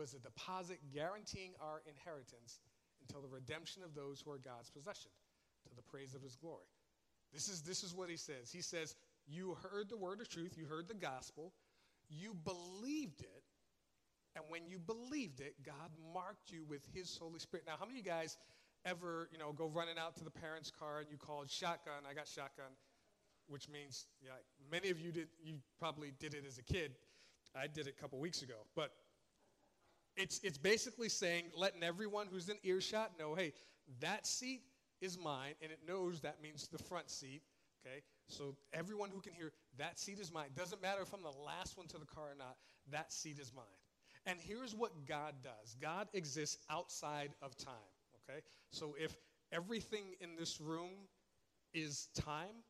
is 0.01 0.15
a 0.15 0.19
deposit 0.19 0.79
guaranteeing 0.93 1.53
our 1.61 1.83
inheritance 1.89 2.61
until 3.01 3.21
the 3.21 3.29
redemption 3.29 3.83
of 3.83 3.95
those 3.95 4.21
who 4.21 4.31
are 4.31 4.39
God's 4.39 4.71
possession, 4.71 5.11
to 5.69 5.75
the 5.75 5.83
praise 5.83 6.15
of 6.15 6.23
his 6.23 6.37
glory. 6.37 6.67
This 7.33 7.49
is, 7.49 7.63
this 7.63 7.83
is 7.83 7.95
what 7.95 8.09
he 8.09 8.17
says. 8.17 8.51
He 8.51 8.63
says, 8.63 8.95
You 9.27 9.57
heard 9.71 9.89
the 9.89 9.97
word 9.97 10.21
of 10.21 10.29
truth, 10.29 10.57
you 10.57 10.67
heard 10.67 10.89
the 10.89 10.95
gospel, 10.95 11.53
you 12.09 12.35
believed 12.45 13.21
it, 13.21 13.43
and 14.35 14.45
when 14.49 14.67
you 14.69 14.79
believed 14.79 15.41
it, 15.41 15.55
God 15.65 15.91
marked 16.13 16.51
you 16.51 16.65
with 16.69 16.83
his 16.95 17.17
Holy 17.17 17.39
Spirit. 17.39 17.65
Now, 17.67 17.75
how 17.79 17.87
many 17.87 17.99
of 17.99 18.05
you 18.05 18.11
guys 18.11 18.37
ever, 18.85 19.29
you 19.33 19.39
know, 19.39 19.53
go 19.53 19.67
running 19.67 19.97
out 19.99 20.15
to 20.17 20.25
the 20.25 20.31
parents' 20.31 20.71
car 20.71 21.01
and 21.01 21.09
you 21.11 21.17
called 21.17 21.51
shotgun? 21.51 22.05
I 22.09 22.13
got 22.13 22.29
shotgun, 22.29 22.77
which 23.49 23.69
means, 23.69 24.07
yeah, 24.23 24.33
many 24.71 24.91
of 24.91 25.01
you 25.01 25.11
did, 25.11 25.29
you 25.43 25.55
probably 25.79 26.13
did 26.21 26.35
it 26.35 26.45
as 26.47 26.59
a 26.59 26.63
kid. 26.63 26.93
I 27.59 27.67
did 27.67 27.87
it 27.87 27.95
a 27.99 28.01
couple 28.01 28.19
weeks 28.19 28.43
ago. 28.43 28.67
But 28.75 28.93
it's, 30.17 30.41
it's 30.43 30.59
basically 30.59 31.09
saying, 31.09 31.45
letting 31.57 31.83
everyone 31.83 32.27
who's 32.31 32.49
in 32.49 32.57
earshot 32.63 33.13
know, 33.19 33.35
hey, 33.35 33.53
that 34.01 34.27
seat 34.27 34.63
is 35.01 35.19
mine, 35.19 35.55
and 35.63 35.71
it 35.71 35.81
knows 35.87 36.21
that 36.21 36.43
means 36.43 36.69
the 36.69 36.83
front 36.83 37.11
seat. 37.11 37.43
Okay? 37.87 38.03
So 38.29 38.57
everyone 38.73 39.11
who 39.11 39.21
can 39.21 39.33
hear, 39.33 39.53
that 39.79 39.99
seat 39.99 40.19
is 40.19 40.33
mine. 40.33 40.49
Doesn't 40.57 40.83
matter 40.83 41.03
if 41.03 41.13
I'm 41.13 41.23
the 41.23 41.45
last 41.45 41.77
one 41.77 41.87
to 41.89 41.99
the 41.99 42.07
car 42.07 42.33
or 42.33 42.37
not, 42.39 42.57
that 42.91 43.13
seat 43.13 43.39
is 43.39 43.53
mine. 43.55 43.65
And 44.25 44.41
here's 44.41 44.75
what 44.75 45.07
God 45.07 45.35
does 45.43 45.77
God 45.81 46.09
exists 46.15 46.59
outside 46.71 47.31
of 47.43 47.57
time. 47.57 47.75
Okay? 48.29 48.41
So 48.71 48.95
if 48.99 49.17
everything 49.53 50.15
in 50.21 50.31
this 50.39 50.61
room 50.61 50.91
is 51.75 52.09
time, 52.15 52.65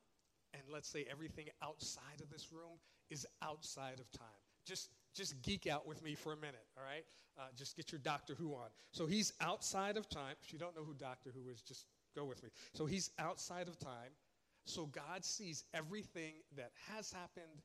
and 0.52 0.62
let's 0.70 0.88
say 0.88 1.06
everything 1.10 1.46
outside 1.62 2.20
of 2.20 2.30
this 2.30 2.52
room 2.52 2.78
is 3.10 3.26
outside 3.42 4.00
of 4.00 4.10
time. 4.12 4.26
Just 4.66 4.90
just 5.16 5.40
geek 5.42 5.66
out 5.66 5.86
with 5.86 6.02
me 6.02 6.14
for 6.14 6.32
a 6.32 6.36
minute, 6.36 6.66
all 6.76 6.84
right? 6.84 7.04
Uh, 7.38 7.42
just 7.56 7.76
get 7.76 7.92
your 7.92 7.98
Doctor 7.98 8.34
Who 8.34 8.54
on. 8.54 8.68
So 8.92 9.06
he's 9.06 9.32
outside 9.40 9.96
of 9.96 10.08
time. 10.08 10.34
If 10.42 10.52
you 10.52 10.58
don't 10.58 10.76
know 10.76 10.84
who 10.84 10.94
Doctor 10.94 11.30
Who 11.34 11.48
is, 11.50 11.60
just 11.62 11.86
go 12.14 12.24
with 12.24 12.42
me. 12.42 12.50
So 12.74 12.86
he's 12.86 13.10
outside 13.18 13.68
of 13.68 13.78
time. 13.78 14.12
So 14.64 14.86
God 14.86 15.24
sees 15.24 15.64
everything 15.74 16.34
that 16.56 16.72
has 16.94 17.12
happened, 17.12 17.62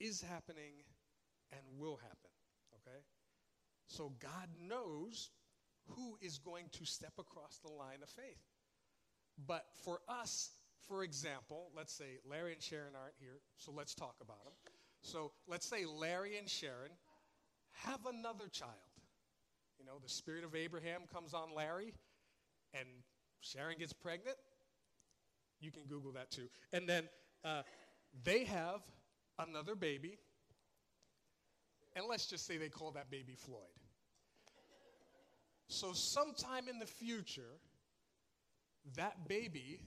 is 0.00 0.20
happening, 0.20 0.82
and 1.52 1.60
will 1.78 1.96
happen, 1.96 2.30
okay? 2.74 2.98
So 3.86 4.12
God 4.20 4.48
knows 4.60 5.30
who 5.86 6.18
is 6.20 6.38
going 6.38 6.66
to 6.72 6.84
step 6.84 7.12
across 7.18 7.60
the 7.64 7.72
line 7.72 8.02
of 8.02 8.08
faith. 8.08 8.42
But 9.46 9.64
for 9.84 10.00
us, 10.08 10.50
for 10.86 11.04
example, 11.04 11.70
let's 11.76 11.92
say 11.92 12.18
Larry 12.28 12.52
and 12.52 12.62
Sharon 12.62 12.94
aren't 13.00 13.14
here, 13.20 13.40
so 13.56 13.72
let's 13.72 13.94
talk 13.94 14.16
about 14.20 14.44
them. 14.44 14.52
So 15.02 15.32
let's 15.46 15.66
say 15.66 15.84
Larry 15.84 16.38
and 16.38 16.48
Sharon 16.48 16.90
have 17.84 18.06
another 18.06 18.48
child. 18.48 18.72
You 19.78 19.86
know, 19.86 19.98
the 20.02 20.08
spirit 20.08 20.44
of 20.44 20.54
Abraham 20.54 21.02
comes 21.12 21.34
on 21.34 21.54
Larry, 21.54 21.94
and 22.74 22.86
Sharon 23.40 23.78
gets 23.78 23.92
pregnant. 23.92 24.36
You 25.60 25.70
can 25.70 25.84
Google 25.84 26.12
that 26.12 26.30
too. 26.30 26.48
And 26.72 26.88
then 26.88 27.08
uh, 27.44 27.62
they 28.24 28.44
have 28.44 28.80
another 29.38 29.74
baby, 29.76 30.18
and 31.94 32.04
let's 32.08 32.26
just 32.26 32.46
say 32.46 32.56
they 32.56 32.68
call 32.68 32.90
that 32.92 33.10
baby 33.10 33.34
Floyd. 33.36 33.62
So, 35.68 35.92
sometime 35.92 36.66
in 36.68 36.78
the 36.78 36.86
future, 36.86 37.60
that 38.96 39.28
baby 39.28 39.80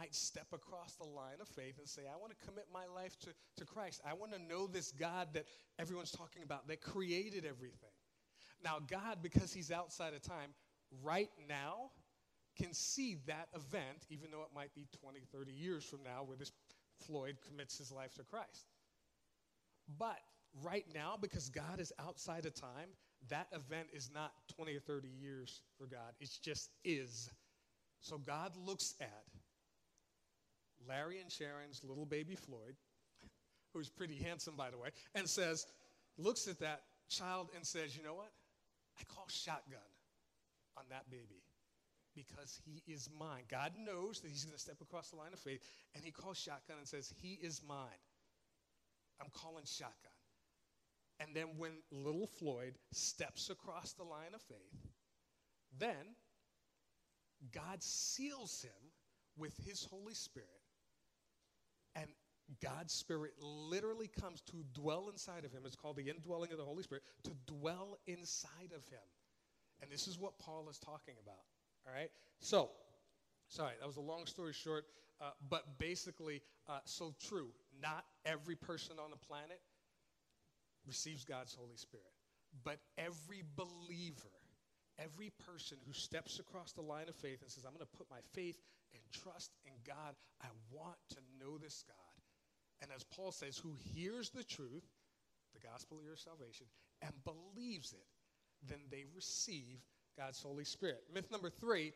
might 0.00 0.14
step 0.14 0.46
across 0.54 0.94
the 0.94 1.04
line 1.04 1.40
of 1.42 1.48
faith 1.48 1.78
and 1.78 1.86
say, 1.86 2.02
I 2.10 2.16
want 2.16 2.32
to 2.32 2.46
commit 2.46 2.64
my 2.72 2.86
life 2.86 3.18
to, 3.20 3.30
to 3.58 3.66
Christ. 3.66 4.00
I 4.08 4.14
want 4.14 4.32
to 4.32 4.38
know 4.38 4.66
this 4.66 4.92
God 4.92 5.28
that 5.34 5.44
everyone's 5.78 6.10
talking 6.10 6.42
about, 6.42 6.66
that 6.68 6.80
created 6.80 7.44
everything. 7.44 7.90
Now, 8.64 8.78
God, 8.90 9.18
because 9.22 9.52
He's 9.52 9.70
outside 9.70 10.14
of 10.14 10.22
time, 10.22 10.54
right 11.02 11.28
now 11.46 11.90
can 12.56 12.72
see 12.72 13.18
that 13.26 13.48
event, 13.54 14.06
even 14.08 14.30
though 14.30 14.42
it 14.42 14.54
might 14.54 14.74
be 14.74 14.86
20, 15.02 15.20
30 15.32 15.52
years 15.52 15.84
from 15.84 16.02
now 16.02 16.22
where 16.24 16.36
this 16.36 16.52
Floyd 17.06 17.36
commits 17.46 17.78
his 17.78 17.92
life 17.92 18.14
to 18.14 18.22
Christ. 18.22 18.66
But 19.98 20.18
right 20.62 20.84
now, 20.94 21.16
because 21.20 21.48
God 21.48 21.78
is 21.78 21.92
outside 21.98 22.46
of 22.46 22.54
time, 22.54 22.88
that 23.28 23.48
event 23.52 23.88
is 23.92 24.10
not 24.12 24.32
20 24.56 24.74
or 24.74 24.80
30 24.80 25.08
years 25.08 25.62
for 25.78 25.86
God. 25.86 26.14
It 26.20 26.30
just 26.42 26.70
is. 26.84 27.30
So 28.00 28.18
God 28.18 28.56
looks 28.56 28.94
at 29.00 29.24
Larry 30.88 31.20
and 31.20 31.30
Sharon's 31.30 31.82
little 31.84 32.06
baby 32.06 32.34
Floyd, 32.34 32.76
who's 33.72 33.88
pretty 33.88 34.16
handsome, 34.16 34.56
by 34.56 34.70
the 34.70 34.78
way, 34.78 34.90
and 35.14 35.28
says, 35.28 35.66
looks 36.18 36.48
at 36.48 36.58
that 36.60 36.82
child 37.08 37.50
and 37.54 37.66
says, 37.66 37.96
You 37.96 38.02
know 38.04 38.14
what? 38.14 38.32
I 38.98 39.04
call 39.04 39.26
shotgun 39.28 39.78
on 40.76 40.84
that 40.90 41.10
baby 41.10 41.42
because 42.14 42.60
he 42.64 42.82
is 42.92 43.08
mine. 43.18 43.42
God 43.50 43.72
knows 43.78 44.20
that 44.20 44.28
he's 44.28 44.44
going 44.44 44.56
to 44.56 44.60
step 44.60 44.80
across 44.80 45.10
the 45.10 45.16
line 45.16 45.32
of 45.32 45.38
faith, 45.38 45.60
and 45.94 46.04
he 46.04 46.10
calls 46.10 46.38
shotgun 46.38 46.76
and 46.78 46.86
says, 46.86 47.12
He 47.20 47.38
is 47.42 47.62
mine. 47.66 48.02
I'm 49.20 49.30
calling 49.32 49.64
shotgun. 49.64 50.12
And 51.18 51.30
then 51.34 51.48
when 51.58 51.72
little 51.90 52.26
Floyd 52.26 52.74
steps 52.92 53.50
across 53.50 53.92
the 53.92 54.04
line 54.04 54.34
of 54.34 54.40
faith, 54.40 54.88
then 55.78 56.16
God 57.52 57.82
seals 57.82 58.62
him 58.62 58.90
with 59.36 59.54
his 59.66 59.84
Holy 59.84 60.14
Spirit 60.14 60.48
and 61.94 62.06
God's 62.62 62.92
Spirit 62.92 63.32
literally 63.40 64.08
comes 64.08 64.40
to 64.42 64.64
dwell 64.74 65.08
inside 65.10 65.44
of 65.44 65.52
him. 65.52 65.62
It's 65.64 65.76
called 65.76 65.96
the 65.96 66.08
indwelling 66.08 66.50
of 66.52 66.58
the 66.58 66.64
Holy 66.64 66.82
Spirit, 66.82 67.04
to 67.24 67.30
dwell 67.46 67.98
inside 68.06 68.72
of 68.74 68.86
him. 68.88 69.06
And 69.80 69.90
this 69.90 70.08
is 70.08 70.18
what 70.18 70.38
Paul 70.38 70.68
is 70.68 70.78
talking 70.78 71.14
about. 71.22 71.44
All 71.86 71.94
right? 71.94 72.10
So, 72.40 72.70
sorry, 73.48 73.74
that 73.78 73.86
was 73.86 73.96
a 73.96 74.02
long 74.02 74.26
story 74.26 74.52
short, 74.52 74.84
uh, 75.20 75.30
but 75.48 75.78
basically, 75.78 76.42
uh, 76.68 76.80
so 76.84 77.14
true. 77.28 77.48
Not 77.80 78.04
every 78.24 78.56
person 78.56 78.96
on 79.02 79.10
the 79.10 79.16
planet 79.16 79.60
receives 80.86 81.24
God's 81.24 81.54
Holy 81.54 81.76
Spirit, 81.76 82.12
but 82.64 82.78
every 82.98 83.42
believer, 83.56 84.32
every 84.98 85.30
person 85.46 85.78
who 85.86 85.92
steps 85.92 86.38
across 86.38 86.72
the 86.72 86.82
line 86.82 87.08
of 87.08 87.14
faith 87.14 87.42
and 87.42 87.50
says, 87.50 87.64
I'm 87.64 87.72
going 87.72 87.86
to 87.86 87.96
put 87.96 88.10
my 88.10 88.20
faith 88.32 88.60
and 88.94 89.02
trust 89.12 89.52
in 89.66 89.72
God. 89.86 90.14
I 90.42 90.48
want 90.70 90.98
to 91.10 91.20
know 91.38 91.58
this 91.58 91.84
God. 91.86 91.96
And 92.82 92.90
as 92.94 93.04
Paul 93.04 93.32
says, 93.32 93.58
who 93.58 93.74
hears 93.94 94.30
the 94.30 94.44
truth, 94.44 94.84
the 95.54 95.66
gospel 95.66 95.98
of 95.98 96.04
your 96.04 96.16
salvation, 96.16 96.66
and 97.02 97.12
believes 97.24 97.92
it, 97.92 98.06
then 98.68 98.78
they 98.90 99.04
receive 99.14 99.80
God's 100.16 100.42
Holy 100.42 100.64
Spirit. 100.64 101.02
Myth 101.12 101.30
number 101.30 101.50
three, 101.50 101.92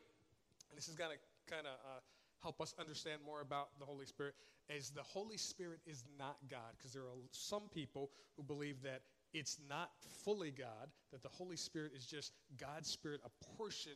and 0.71 0.77
this 0.77 0.89
is 0.89 0.95
going 0.95 1.11
to 1.11 1.53
kind 1.53 1.67
of 1.67 1.73
uh, 1.73 2.01
help 2.43 2.61
us 2.61 2.75
understand 2.79 3.21
more 3.25 3.41
about 3.41 3.69
the 3.79 3.85
Holy 3.85 4.07
Spirit, 4.07 4.35
is 4.69 4.91
the 4.91 5.03
Holy 5.03 5.37
Spirit 5.37 5.81
is 5.87 6.05
not 6.19 6.37
God. 6.51 6.73
Because 6.77 6.93
there 6.93 7.03
are 7.03 7.17
some 7.33 7.63
people 7.73 8.11
who 8.37 8.43
believe 8.43 8.83
that 8.83 9.03
it's 9.33 9.59
not 9.69 9.91
fully 10.25 10.51
God, 10.51 10.89
that 11.13 11.23
the 11.23 11.29
Holy 11.29 11.57
Spirit 11.57 11.93
is 11.97 12.07
just 12.07 12.33
God's 12.59 12.89
Spirit, 12.89 13.21
a 13.25 13.57
portion 13.57 13.93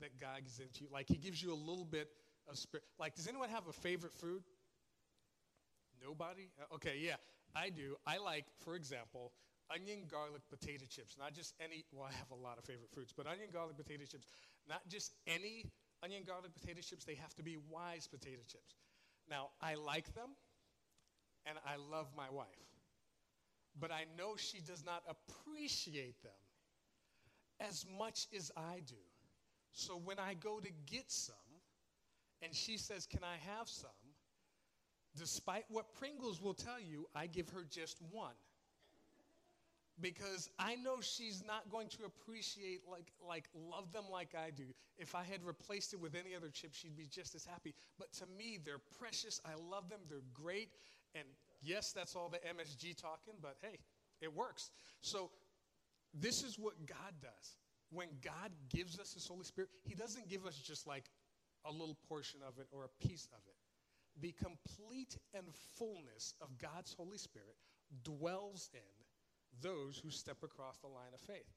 that 0.00 0.18
God 0.18 0.38
gives 0.42 0.58
into 0.58 0.84
you. 0.84 0.88
Like 0.92 1.08
He 1.08 1.16
gives 1.16 1.42
you 1.42 1.52
a 1.52 1.54
little 1.54 1.84
bit 1.84 2.08
of 2.50 2.58
spirit. 2.58 2.84
Like, 2.98 3.14
does 3.14 3.28
anyone 3.28 3.48
have 3.48 3.66
a 3.68 3.72
favorite 3.72 4.12
food? 4.12 4.42
Nobody? 6.02 6.48
Uh, 6.60 6.74
okay, 6.76 6.98
yeah, 7.00 7.16
I 7.54 7.70
do. 7.70 7.96
I 8.06 8.18
like, 8.18 8.46
for 8.58 8.74
example, 8.74 9.32
onion 9.72 10.00
garlic 10.10 10.42
potato 10.50 10.84
chips. 10.88 11.16
Not 11.18 11.34
just 11.34 11.54
any, 11.62 11.84
well, 11.92 12.08
I 12.10 12.12
have 12.14 12.30
a 12.30 12.42
lot 12.42 12.58
of 12.58 12.64
favorite 12.64 12.90
foods, 12.90 13.12
but 13.16 13.26
onion 13.26 13.48
garlic 13.52 13.76
potato 13.76 14.04
chips. 14.04 14.26
Not 14.68 14.88
just 14.88 15.12
any 15.26 15.66
onion 16.02 16.22
garlic 16.26 16.52
potato 16.54 16.80
chips, 16.80 17.04
they 17.04 17.14
have 17.14 17.34
to 17.36 17.42
be 17.42 17.56
Wise 17.70 18.06
potato 18.06 18.42
chips. 18.46 18.74
Now, 19.28 19.50
I 19.60 19.74
like 19.74 20.14
them, 20.14 20.30
and 21.46 21.58
I 21.66 21.76
love 21.76 22.08
my 22.16 22.28
wife, 22.30 22.46
but 23.78 23.90
I 23.92 24.04
know 24.16 24.34
she 24.36 24.60
does 24.60 24.84
not 24.84 25.02
appreciate 25.08 26.22
them 26.22 26.32
as 27.60 27.84
much 27.98 28.26
as 28.36 28.50
I 28.56 28.80
do. 28.86 28.96
So 29.72 30.00
when 30.04 30.18
I 30.18 30.34
go 30.34 30.58
to 30.58 30.68
get 30.86 31.10
some, 31.10 31.34
and 32.42 32.54
she 32.54 32.76
says, 32.76 33.06
Can 33.06 33.20
I 33.22 33.36
have 33.56 33.68
some? 33.68 33.90
Despite 35.16 35.64
what 35.68 35.92
Pringles 35.94 36.40
will 36.40 36.54
tell 36.54 36.80
you, 36.80 37.06
I 37.14 37.26
give 37.26 37.48
her 37.50 37.64
just 37.68 37.98
one. 38.10 38.34
Because 40.00 40.48
I 40.58 40.76
know 40.76 41.00
she's 41.00 41.44
not 41.46 41.70
going 41.70 41.88
to 41.88 42.04
appreciate, 42.06 42.80
like, 42.90 43.12
like, 43.26 43.48
love 43.54 43.92
them 43.92 44.04
like 44.10 44.34
I 44.34 44.50
do. 44.50 44.64
If 44.96 45.14
I 45.14 45.24
had 45.24 45.44
replaced 45.44 45.92
it 45.92 46.00
with 46.00 46.14
any 46.14 46.34
other 46.34 46.48
chip, 46.48 46.72
she'd 46.72 46.96
be 46.96 47.06
just 47.06 47.34
as 47.34 47.44
happy. 47.44 47.74
But 47.98 48.12
to 48.14 48.24
me, 48.38 48.58
they're 48.64 48.80
precious. 48.98 49.40
I 49.44 49.60
love 49.70 49.90
them. 49.90 50.00
They're 50.08 50.22
great. 50.32 50.70
And 51.14 51.24
yes, 51.60 51.92
that's 51.92 52.16
all 52.16 52.30
the 52.30 52.38
MSG 52.38 52.96
talking, 52.96 53.34
but 53.42 53.56
hey, 53.60 53.78
it 54.22 54.34
works. 54.34 54.70
So, 55.02 55.30
this 56.14 56.42
is 56.42 56.58
what 56.58 56.74
God 56.86 57.14
does. 57.20 57.56
When 57.90 58.08
God 58.22 58.50
gives 58.68 58.98
us 58.98 59.12
His 59.12 59.26
Holy 59.26 59.44
Spirit, 59.44 59.70
He 59.84 59.94
doesn't 59.94 60.28
give 60.28 60.46
us 60.46 60.56
just 60.56 60.86
like 60.86 61.04
a 61.64 61.72
little 61.72 61.96
portion 62.08 62.40
of 62.46 62.58
it 62.58 62.66
or 62.72 62.84
a 62.84 63.06
piece 63.06 63.28
of 63.32 63.40
it. 63.46 63.56
The 64.20 64.32
complete 64.32 65.16
and 65.34 65.46
fullness 65.76 66.34
of 66.40 66.58
God's 66.58 66.92
Holy 66.92 67.18
Spirit 67.18 67.56
dwells 68.02 68.70
in 68.74 69.60
those 69.62 70.00
who 70.02 70.10
step 70.10 70.42
across 70.42 70.78
the 70.78 70.88
line 70.88 71.14
of 71.14 71.20
faith. 71.20 71.48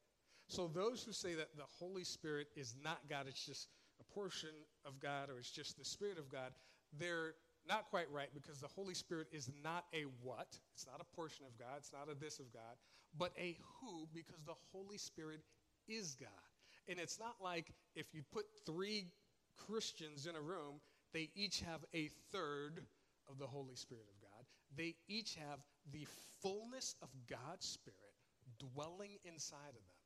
So, 0.47 0.67
those 0.67 1.03
who 1.03 1.13
say 1.13 1.35
that 1.35 1.55
the 1.55 1.63
Holy 1.79 2.03
Spirit 2.03 2.47
is 2.55 2.75
not 2.83 2.99
God, 3.09 3.25
it's 3.27 3.45
just 3.45 3.69
a 3.99 4.13
portion 4.13 4.49
of 4.85 4.99
God 4.99 5.29
or 5.29 5.39
it's 5.39 5.51
just 5.51 5.77
the 5.77 5.85
Spirit 5.85 6.17
of 6.17 6.29
God, 6.29 6.51
they're 6.99 7.35
not 7.67 7.89
quite 7.89 8.11
right 8.11 8.29
because 8.33 8.59
the 8.59 8.67
Holy 8.67 8.93
Spirit 8.93 9.27
is 9.31 9.49
not 9.63 9.85
a 9.93 10.03
what, 10.21 10.59
it's 10.73 10.85
not 10.85 10.99
a 10.99 11.15
portion 11.15 11.45
of 11.45 11.57
God, 11.57 11.77
it's 11.77 11.93
not 11.93 12.11
a 12.11 12.19
this 12.19 12.39
of 12.39 12.51
God, 12.51 12.75
but 13.17 13.31
a 13.37 13.57
who 13.79 14.07
because 14.13 14.43
the 14.45 14.55
Holy 14.71 14.97
Spirit 14.97 15.39
is 15.87 16.15
God. 16.19 16.29
And 16.87 16.99
it's 16.99 17.19
not 17.19 17.35
like 17.41 17.73
if 17.95 18.13
you 18.13 18.21
put 18.31 18.45
three 18.65 19.05
Christians 19.57 20.27
in 20.27 20.35
a 20.35 20.41
room, 20.41 20.81
they 21.13 21.29
each 21.35 21.61
have 21.61 21.85
a 21.93 22.09
third 22.31 22.81
of 23.29 23.37
the 23.39 23.47
Holy 23.47 23.75
Spirit 23.75 24.05
of 24.09 24.21
God. 24.21 24.45
They 24.75 24.95
each 25.07 25.35
have 25.35 25.59
the 25.91 26.07
fullness 26.41 26.95
of 27.01 27.09
God's 27.29 27.65
Spirit 27.65 27.99
dwelling 28.59 29.17
inside 29.23 29.75
of 29.77 29.83
them. 29.85 30.01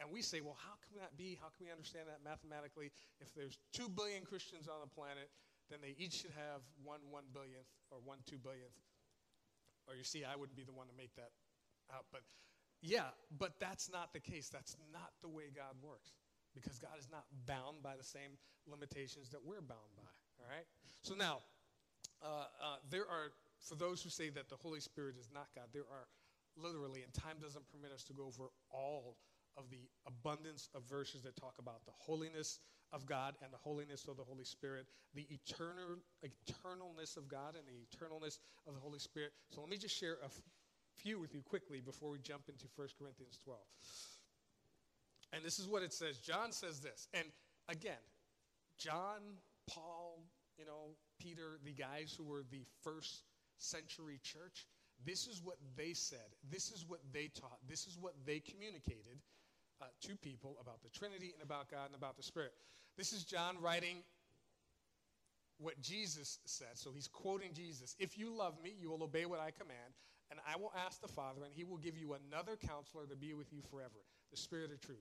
And 0.00 0.08
we 0.08 0.22
say, 0.22 0.40
well, 0.40 0.56
how 0.56 0.80
can 0.88 0.96
that 0.96 1.16
be? 1.18 1.36
How 1.40 1.52
can 1.52 1.68
we 1.68 1.70
understand 1.70 2.08
that 2.08 2.24
mathematically? 2.24 2.90
If 3.20 3.34
there's 3.34 3.58
two 3.72 3.88
billion 3.88 4.24
Christians 4.24 4.66
on 4.66 4.80
the 4.80 4.88
planet, 4.88 5.28
then 5.68 5.78
they 5.84 5.94
each 6.00 6.24
should 6.24 6.32
have 6.32 6.64
one 6.82 7.04
one 7.10 7.28
billionth 7.36 7.68
or 7.92 7.98
one 8.02 8.18
two 8.24 8.38
billionth. 8.38 8.72
Or 9.86 9.94
you 9.94 10.04
see, 10.04 10.24
I 10.24 10.36
wouldn't 10.36 10.56
be 10.56 10.64
the 10.64 10.72
one 10.72 10.88
to 10.88 10.96
make 10.96 11.14
that 11.16 11.36
out. 11.92 12.06
But 12.10 12.22
yeah, 12.80 13.12
but 13.38 13.60
that's 13.60 13.92
not 13.92 14.14
the 14.14 14.20
case. 14.20 14.48
That's 14.48 14.74
not 14.90 15.12
the 15.20 15.28
way 15.28 15.52
God 15.54 15.76
works 15.84 16.16
because 16.54 16.78
God 16.78 16.98
is 16.98 17.08
not 17.10 17.24
bound 17.46 17.82
by 17.82 17.96
the 17.96 18.04
same 18.04 18.38
limitations 18.66 19.30
that 19.30 19.40
we're 19.44 19.62
bound 19.62 19.90
by. 19.96 20.14
All 20.40 20.48
right? 20.48 20.66
So 21.02 21.14
now, 21.14 21.40
uh, 22.22 22.46
uh, 22.62 22.76
there 22.90 23.08
are, 23.08 23.32
for 23.60 23.74
those 23.74 24.02
who 24.02 24.10
say 24.10 24.30
that 24.30 24.48
the 24.48 24.56
Holy 24.56 24.80
Spirit 24.80 25.16
is 25.18 25.28
not 25.32 25.48
God, 25.54 25.66
there 25.72 25.88
are 25.90 26.06
literally, 26.56 27.02
and 27.02 27.12
time 27.14 27.36
doesn't 27.40 27.64
permit 27.68 27.92
us 27.92 28.04
to 28.04 28.12
go 28.12 28.26
over 28.26 28.50
all 28.70 29.16
of 29.56 29.70
the 29.70 29.88
abundance 30.06 30.68
of 30.74 30.82
verses 30.88 31.22
that 31.22 31.36
talk 31.36 31.54
about 31.58 31.84
the 31.84 31.92
holiness 31.96 32.60
of 32.92 33.06
God 33.06 33.34
and 33.42 33.52
the 33.52 33.58
holiness 33.58 34.06
of 34.08 34.16
the 34.16 34.24
Holy 34.24 34.44
Spirit, 34.44 34.86
the 35.14 35.26
eternal 35.30 35.98
eternalness 36.24 37.16
of 37.16 37.28
God 37.28 37.54
and 37.56 37.64
the 37.66 37.78
eternalness 37.86 38.38
of 38.66 38.74
the 38.74 38.80
Holy 38.80 38.98
Spirit. 38.98 39.32
So 39.50 39.60
let 39.60 39.70
me 39.70 39.76
just 39.76 39.96
share 39.96 40.18
a 40.24 40.30
few 40.96 41.18
with 41.18 41.34
you 41.34 41.42
quickly 41.42 41.80
before 41.80 42.10
we 42.10 42.18
jump 42.18 42.48
into 42.48 42.66
1 42.76 42.88
Corinthians 42.98 43.38
12. 43.44 43.58
And 45.32 45.44
this 45.44 45.58
is 45.58 45.68
what 45.68 45.82
it 45.82 45.92
says. 45.92 46.18
John 46.18 46.52
says 46.52 46.80
this. 46.80 47.08
And 47.14 47.24
again, 47.68 48.02
John, 48.78 49.20
Paul, 49.68 50.22
you 50.58 50.64
know, 50.64 50.96
Peter, 51.20 51.58
the 51.64 51.72
guys 51.72 52.14
who 52.16 52.24
were 52.24 52.44
the 52.50 52.64
first 52.82 53.22
century 53.58 54.18
church, 54.22 54.66
this 55.04 55.26
is 55.26 55.40
what 55.42 55.56
they 55.76 55.92
said. 55.92 56.34
This 56.50 56.70
is 56.70 56.84
what 56.86 57.00
they 57.12 57.28
taught. 57.28 57.58
This 57.68 57.86
is 57.86 57.96
what 57.98 58.14
they 58.26 58.40
communicated 58.40 59.18
uh, 59.80 59.86
to 60.02 60.16
people 60.16 60.56
about 60.60 60.82
the 60.82 60.90
Trinity 60.90 61.32
and 61.34 61.42
about 61.42 61.70
God 61.70 61.86
and 61.86 61.94
about 61.94 62.16
the 62.16 62.22
Spirit. 62.22 62.52
This 62.96 63.12
is 63.12 63.24
John 63.24 63.56
writing 63.60 63.98
what 65.58 65.80
Jesus 65.80 66.38
said. 66.44 66.74
So 66.74 66.90
he's 66.94 67.08
quoting 67.08 67.52
Jesus. 67.54 67.94
If 67.98 68.18
you 68.18 68.34
love 68.34 68.54
me, 68.62 68.74
you 68.78 68.90
will 68.90 69.02
obey 69.02 69.26
what 69.26 69.40
I 69.40 69.50
command. 69.50 69.94
And 70.30 70.38
I 70.46 70.56
will 70.56 70.72
ask 70.86 71.00
the 71.00 71.08
Father, 71.08 71.42
and 71.44 71.52
he 71.52 71.64
will 71.64 71.76
give 71.76 71.96
you 71.96 72.14
another 72.14 72.56
counselor 72.56 73.06
to 73.06 73.16
be 73.16 73.34
with 73.34 73.52
you 73.52 73.60
forever, 73.68 74.04
the 74.30 74.36
Spirit 74.36 74.70
of 74.70 74.80
truth. 74.80 74.98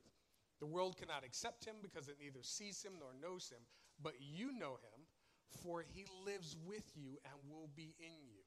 The 0.60 0.66
world 0.66 0.98
cannot 0.98 1.24
accept 1.24 1.66
him 1.66 1.76
because 1.82 2.08
it 2.08 2.18
neither 2.20 2.44
sees 2.44 2.84
him 2.84 2.94
nor 3.00 3.10
knows 3.22 3.50
him, 3.50 3.62
but 4.02 4.14
you 4.20 4.52
know 4.52 4.74
him, 4.74 5.08
for 5.64 5.84
he 5.94 6.06
lives 6.26 6.56
with 6.68 6.92
you 6.96 7.18
and 7.26 7.34
will 7.50 7.70
be 7.76 7.96
in 8.00 8.12
you. 8.28 8.44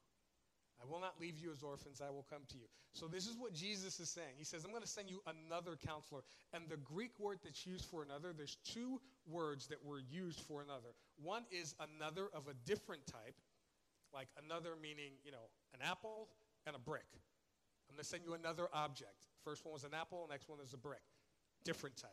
I 0.83 0.91
will 0.91 1.01
not 1.01 1.21
leave 1.21 1.39
you 1.39 1.53
as 1.53 1.63
orphans, 1.63 2.03
I 2.05 2.11
will 2.11 2.27
come 2.29 2.43
to 2.49 2.57
you. 2.57 2.65
So, 2.93 3.07
this 3.07 3.27
is 3.27 3.37
what 3.39 3.55
Jesus 3.55 4.01
is 4.01 4.11
saying. 4.11 4.35
He 4.37 4.45
says, 4.45 4.65
I'm 4.65 4.71
going 4.71 4.83
to 4.83 4.89
send 4.89 5.09
you 5.09 5.23
another 5.27 5.77
counselor. 5.77 6.23
And 6.53 6.65
the 6.69 6.77
Greek 6.77 7.13
word 7.21 7.39
that's 7.45 7.65
used 7.65 7.85
for 7.85 8.03
another, 8.03 8.33
there's 8.37 8.57
two 8.65 9.01
words 9.27 9.69
that 9.69 9.83
were 9.85 10.01
used 10.11 10.41
for 10.41 10.61
another. 10.61 10.91
One 11.23 11.45
is 11.53 11.75
another 11.79 12.29
of 12.35 12.49
a 12.49 12.55
different 12.67 13.07
type, 13.07 13.37
like 14.13 14.29
another 14.45 14.71
meaning, 14.81 15.13
you 15.25 15.31
know, 15.31 15.51
an 15.73 15.81
apple 15.89 16.29
and 16.67 16.75
a 16.75 16.81
brick. 16.81 17.07
I'm 17.89 17.97
going 17.97 18.03
to 18.03 18.09
send 18.09 18.25
you 18.27 18.35
another 18.35 18.69
object. 18.73 19.29
First 19.45 19.65
one 19.65 19.73
was 19.73 19.85
an 19.85 19.95
apple, 19.95 20.27
next 20.31 20.49
one 20.49 20.59
is 20.65 20.73
a 20.73 20.79
brick. 20.79 21.03
Different 21.65 21.97
type. 21.97 22.11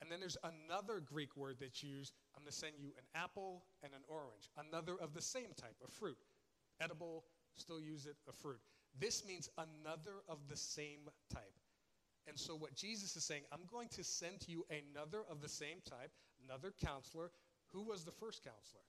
And 0.00 0.10
then 0.10 0.20
there's 0.20 0.36
another 0.44 1.00
Greek 1.00 1.36
word 1.36 1.56
that's 1.60 1.82
used. 1.82 2.12
I'm 2.36 2.42
going 2.42 2.50
to 2.50 2.56
send 2.56 2.74
you 2.78 2.88
an 2.98 3.04
apple 3.14 3.64
and 3.82 3.92
an 3.94 4.02
orange. 4.08 4.50
Another 4.58 4.96
of 5.00 5.14
the 5.14 5.22
same 5.22 5.54
type, 5.56 5.76
a 5.82 5.90
fruit. 5.90 6.18
Edible, 6.80 7.24
still 7.54 7.80
use 7.80 8.06
it, 8.06 8.16
a 8.28 8.32
fruit. 8.32 8.60
This 8.98 9.24
means 9.26 9.48
another 9.56 10.22
of 10.28 10.38
the 10.48 10.56
same 10.56 11.08
type. 11.32 11.54
And 12.26 12.38
so, 12.38 12.54
what 12.54 12.74
Jesus 12.74 13.16
is 13.16 13.24
saying, 13.24 13.42
I'm 13.52 13.66
going 13.70 13.88
to 13.88 14.04
send 14.04 14.40
to 14.40 14.50
you 14.50 14.64
another 14.70 15.20
of 15.30 15.40
the 15.40 15.48
same 15.48 15.78
type, 15.88 16.10
another 16.44 16.72
counselor. 16.84 17.30
Who 17.72 17.82
was 17.82 18.04
the 18.04 18.12
first 18.12 18.42
counselor? 18.44 18.84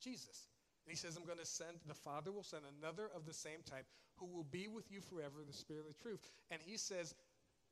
Jesus. 0.00 0.48
And 0.84 0.90
he 0.90 0.96
says, 0.96 1.16
I'm 1.16 1.24
going 1.24 1.38
to 1.38 1.46
send, 1.46 1.78
the 1.86 1.94
Father 1.94 2.32
will 2.32 2.42
send 2.42 2.62
another 2.78 3.08
of 3.14 3.24
the 3.24 3.32
same 3.32 3.60
type 3.64 3.86
who 4.16 4.26
will 4.26 4.44
be 4.44 4.66
with 4.66 4.90
you 4.90 5.00
forever, 5.00 5.44
the 5.46 5.52
Spirit 5.52 5.86
of 5.88 5.96
the 5.96 6.02
truth. 6.02 6.20
And 6.50 6.60
he 6.60 6.76
says, 6.76 7.14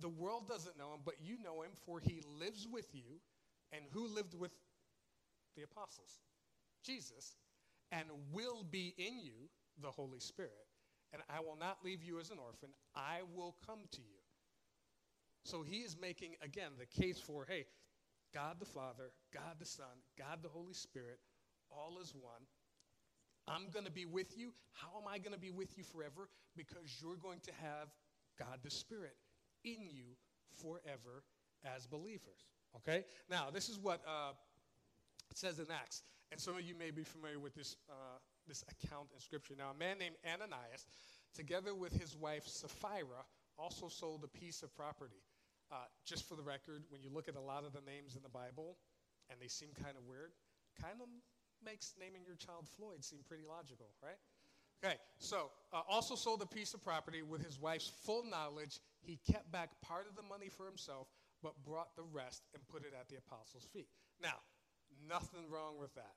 the 0.00 0.08
world 0.08 0.48
doesn't 0.48 0.78
know 0.78 0.92
him, 0.94 1.00
but 1.04 1.14
you 1.22 1.36
know 1.42 1.62
him, 1.62 1.70
for 1.86 2.00
he 2.00 2.22
lives 2.38 2.66
with 2.70 2.86
you. 2.92 3.20
And 3.72 3.82
who 3.92 4.08
lived 4.08 4.34
with 4.34 4.50
the 5.56 5.62
apostles? 5.62 6.20
Jesus. 6.84 7.36
And 7.92 8.06
will 8.32 8.64
be 8.68 8.94
in 8.98 9.18
you, 9.18 9.48
the 9.80 9.90
Holy 9.90 10.20
Spirit. 10.20 10.66
And 11.12 11.22
I 11.28 11.40
will 11.40 11.56
not 11.58 11.78
leave 11.84 12.02
you 12.02 12.20
as 12.20 12.30
an 12.30 12.38
orphan. 12.38 12.70
I 12.94 13.20
will 13.34 13.56
come 13.66 13.80
to 13.92 14.00
you. 14.00 14.18
So 15.44 15.62
he 15.62 15.78
is 15.78 15.96
making, 16.00 16.34
again, 16.42 16.72
the 16.78 16.86
case 16.86 17.18
for 17.18 17.46
hey, 17.48 17.66
God 18.34 18.56
the 18.60 18.66
Father, 18.66 19.10
God 19.32 19.56
the 19.58 19.66
Son, 19.66 19.86
God 20.18 20.38
the 20.42 20.48
Holy 20.48 20.74
Spirit, 20.74 21.18
all 21.70 21.98
is 22.00 22.14
one. 22.14 22.42
I'm 23.48 23.70
going 23.72 23.86
to 23.86 23.90
be 23.90 24.04
with 24.04 24.38
you. 24.38 24.52
How 24.72 25.00
am 25.00 25.08
I 25.08 25.18
going 25.18 25.32
to 25.32 25.40
be 25.40 25.50
with 25.50 25.76
you 25.76 25.82
forever? 25.82 26.28
Because 26.56 26.98
you're 27.00 27.16
going 27.16 27.40
to 27.40 27.52
have 27.62 27.88
God 28.38 28.58
the 28.62 28.70
Spirit 28.70 29.16
in 29.64 29.88
you 29.90 30.16
forever 30.62 31.24
as 31.64 31.86
believers. 31.86 32.48
Okay? 32.76 33.04
Now, 33.28 33.48
this 33.52 33.68
is 33.68 33.78
what 33.78 34.00
uh, 34.06 34.32
it 35.30 35.38
says 35.38 35.58
in 35.58 35.66
Acts. 35.70 36.02
And 36.32 36.40
some 36.40 36.56
of 36.56 36.62
you 36.62 36.74
may 36.74 36.90
be 36.90 37.02
familiar 37.02 37.38
with 37.38 37.54
this, 37.54 37.76
uh, 37.88 38.18
this 38.46 38.64
account 38.70 39.08
in 39.14 39.20
Scripture. 39.20 39.54
Now, 39.58 39.70
a 39.74 39.78
man 39.78 39.98
named 39.98 40.14
Ananias, 40.24 40.86
together 41.34 41.74
with 41.74 41.92
his 41.92 42.16
wife 42.16 42.46
Sapphira, 42.46 43.26
also 43.58 43.88
sold 43.88 44.24
a 44.24 44.28
piece 44.28 44.62
of 44.62 44.74
property. 44.74 45.22
Uh, 45.72 45.86
just 46.04 46.28
for 46.28 46.34
the 46.34 46.42
record, 46.42 46.82
when 46.90 47.02
you 47.02 47.10
look 47.12 47.28
at 47.28 47.36
a 47.36 47.40
lot 47.40 47.64
of 47.64 47.72
the 47.72 47.80
names 47.86 48.16
in 48.16 48.22
the 48.22 48.28
Bible 48.28 48.76
and 49.30 49.40
they 49.40 49.46
seem 49.46 49.68
kind 49.82 49.96
of 49.96 50.02
weird, 50.04 50.32
kind 50.80 50.98
of 51.00 51.06
makes 51.64 51.94
naming 52.00 52.22
your 52.26 52.34
child 52.36 52.66
Floyd 52.66 53.04
seem 53.04 53.20
pretty 53.26 53.44
logical, 53.46 53.86
right? 54.02 54.18
Okay, 54.82 54.96
so 55.18 55.50
uh, 55.72 55.82
also 55.88 56.14
sold 56.14 56.42
a 56.42 56.46
piece 56.46 56.74
of 56.74 56.82
property 56.82 57.22
with 57.22 57.44
his 57.44 57.60
wife's 57.60 57.92
full 58.02 58.24
knowledge. 58.24 58.80
He 59.00 59.18
kept 59.30 59.50
back 59.50 59.70
part 59.80 60.06
of 60.08 60.16
the 60.16 60.22
money 60.22 60.48
for 60.48 60.66
himself, 60.66 61.08
but 61.42 61.52
brought 61.64 61.96
the 61.96 62.02
rest 62.02 62.44
and 62.54 62.66
put 62.68 62.82
it 62.82 62.92
at 62.98 63.08
the 63.08 63.16
apostles' 63.16 63.66
feet. 63.72 63.88
Now, 64.22 64.36
nothing 65.08 65.48
wrong 65.50 65.78
with 65.80 65.94
that. 65.94 66.14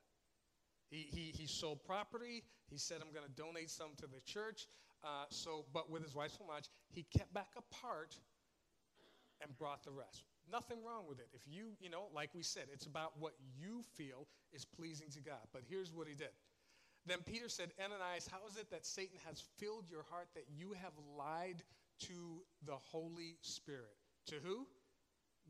He, 0.90 1.08
he, 1.10 1.34
he 1.36 1.48
sold 1.48 1.84
property. 1.84 2.44
He 2.70 2.78
said, 2.78 2.98
I'm 3.02 3.14
going 3.14 3.26
to 3.26 3.42
donate 3.42 3.70
some 3.70 3.92
to 3.98 4.08
the 4.08 4.22
church. 4.26 4.68
Uh, 5.04 5.26
so, 5.30 5.66
but 5.74 5.90
with 5.90 6.04
his 6.04 6.14
wife's 6.16 6.38
knowledge, 6.40 6.70
he 6.90 7.06
kept 7.18 7.34
back 7.34 7.50
a 7.58 7.76
part 7.76 8.16
and 9.42 9.58
brought 9.58 9.84
the 9.84 9.92
rest. 9.92 10.24
Nothing 10.52 10.78
wrong 10.86 11.06
with 11.08 11.20
it. 11.20 11.28
If 11.34 11.42
you, 11.48 11.72
you 11.80 11.90
know, 11.90 12.08
like 12.14 12.30
we 12.36 12.44
said, 12.44 12.64
it's 12.72 12.86
about 12.86 13.14
what 13.20 13.34
you 13.58 13.82
feel 13.96 14.28
is 14.52 14.66
pleasing 14.66 15.10
to 15.12 15.22
God. 15.22 15.42
But 15.52 15.64
here's 15.68 15.92
what 15.92 16.08
he 16.08 16.14
did. 16.14 16.30
Then 17.06 17.20
Peter 17.26 17.50
said, 17.50 17.72
Ananias, 17.84 18.30
how 18.32 18.40
is 18.50 18.58
it 18.58 18.70
that 18.72 18.86
Satan 18.86 19.18
has 19.28 19.44
filled 19.58 19.90
your 19.90 20.04
heart 20.10 20.28
that 20.36 20.46
you 20.56 20.74
have 20.82 20.94
lied 21.18 21.64
to 22.08 22.42
the 22.66 22.76
Holy 22.76 23.38
Spirit? 23.42 23.96
To 24.28 24.36
who? 24.44 24.66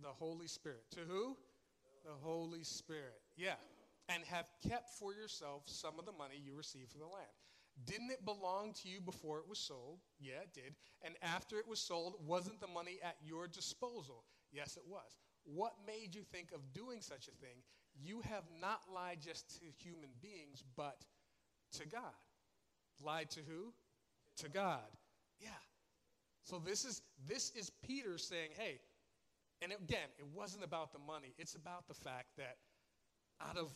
The 0.01 0.07
Holy 0.09 0.47
Spirit. 0.47 0.83
To 0.91 1.01
who? 1.07 1.37
The 2.03 2.11
Holy 2.21 2.63
Spirit. 2.63 3.21
Yeah. 3.37 3.55
and 4.09 4.23
have 4.25 4.49
kept 4.67 4.89
for 4.99 5.13
yourself 5.13 5.63
some 5.65 5.97
of 5.99 6.05
the 6.05 6.11
money 6.11 6.35
you 6.43 6.53
received 6.55 6.91
from 6.91 7.01
the 7.01 7.07
land. 7.07 7.31
Didn't 7.85 8.11
it 8.11 8.23
belong 8.25 8.73
to 8.83 8.89
you 8.89 9.01
before 9.01 9.39
it 9.39 9.47
was 9.47 9.57
sold? 9.57 9.99
Yeah, 10.19 10.43
it 10.43 10.53
did. 10.53 10.75
And 11.01 11.15
after 11.23 11.57
it 11.57 11.67
was 11.67 11.79
sold, 11.79 12.15
wasn't 12.27 12.59
the 12.61 12.67
money 12.67 12.99
at 13.03 13.15
your 13.25 13.47
disposal? 13.47 14.25
Yes, 14.51 14.77
it 14.77 14.83
was. 14.87 15.17
What 15.45 15.73
made 15.87 16.13
you 16.13 16.21
think 16.21 16.51
of 16.53 16.59
doing 16.73 17.01
such 17.01 17.27
a 17.27 17.31
thing? 17.31 17.63
You 17.95 18.21
have 18.21 18.43
not 18.61 18.81
lied 18.93 19.19
just 19.21 19.59
to 19.59 19.65
human 19.83 20.09
beings, 20.21 20.63
but 20.75 21.03
to 21.79 21.87
God. 21.87 22.13
Lied 23.01 23.29
to 23.31 23.39
who? 23.47 23.73
To 24.37 24.49
God. 24.49 24.81
Yeah. 25.39 25.49
So 26.43 26.59
this 26.59 26.85
is 26.85 27.01
this 27.27 27.51
is 27.51 27.69
Peter 27.69 28.17
saying, 28.17 28.51
"Hey, 28.57 28.79
and 29.61 29.71
again, 29.71 30.09
it 30.19 30.25
wasn't 30.35 30.63
about 30.63 30.91
the 30.91 30.99
money. 30.99 31.33
It's 31.37 31.55
about 31.55 31.87
the 31.87 31.93
fact 31.93 32.35
that 32.37 32.57
out 33.41 33.57
of 33.57 33.71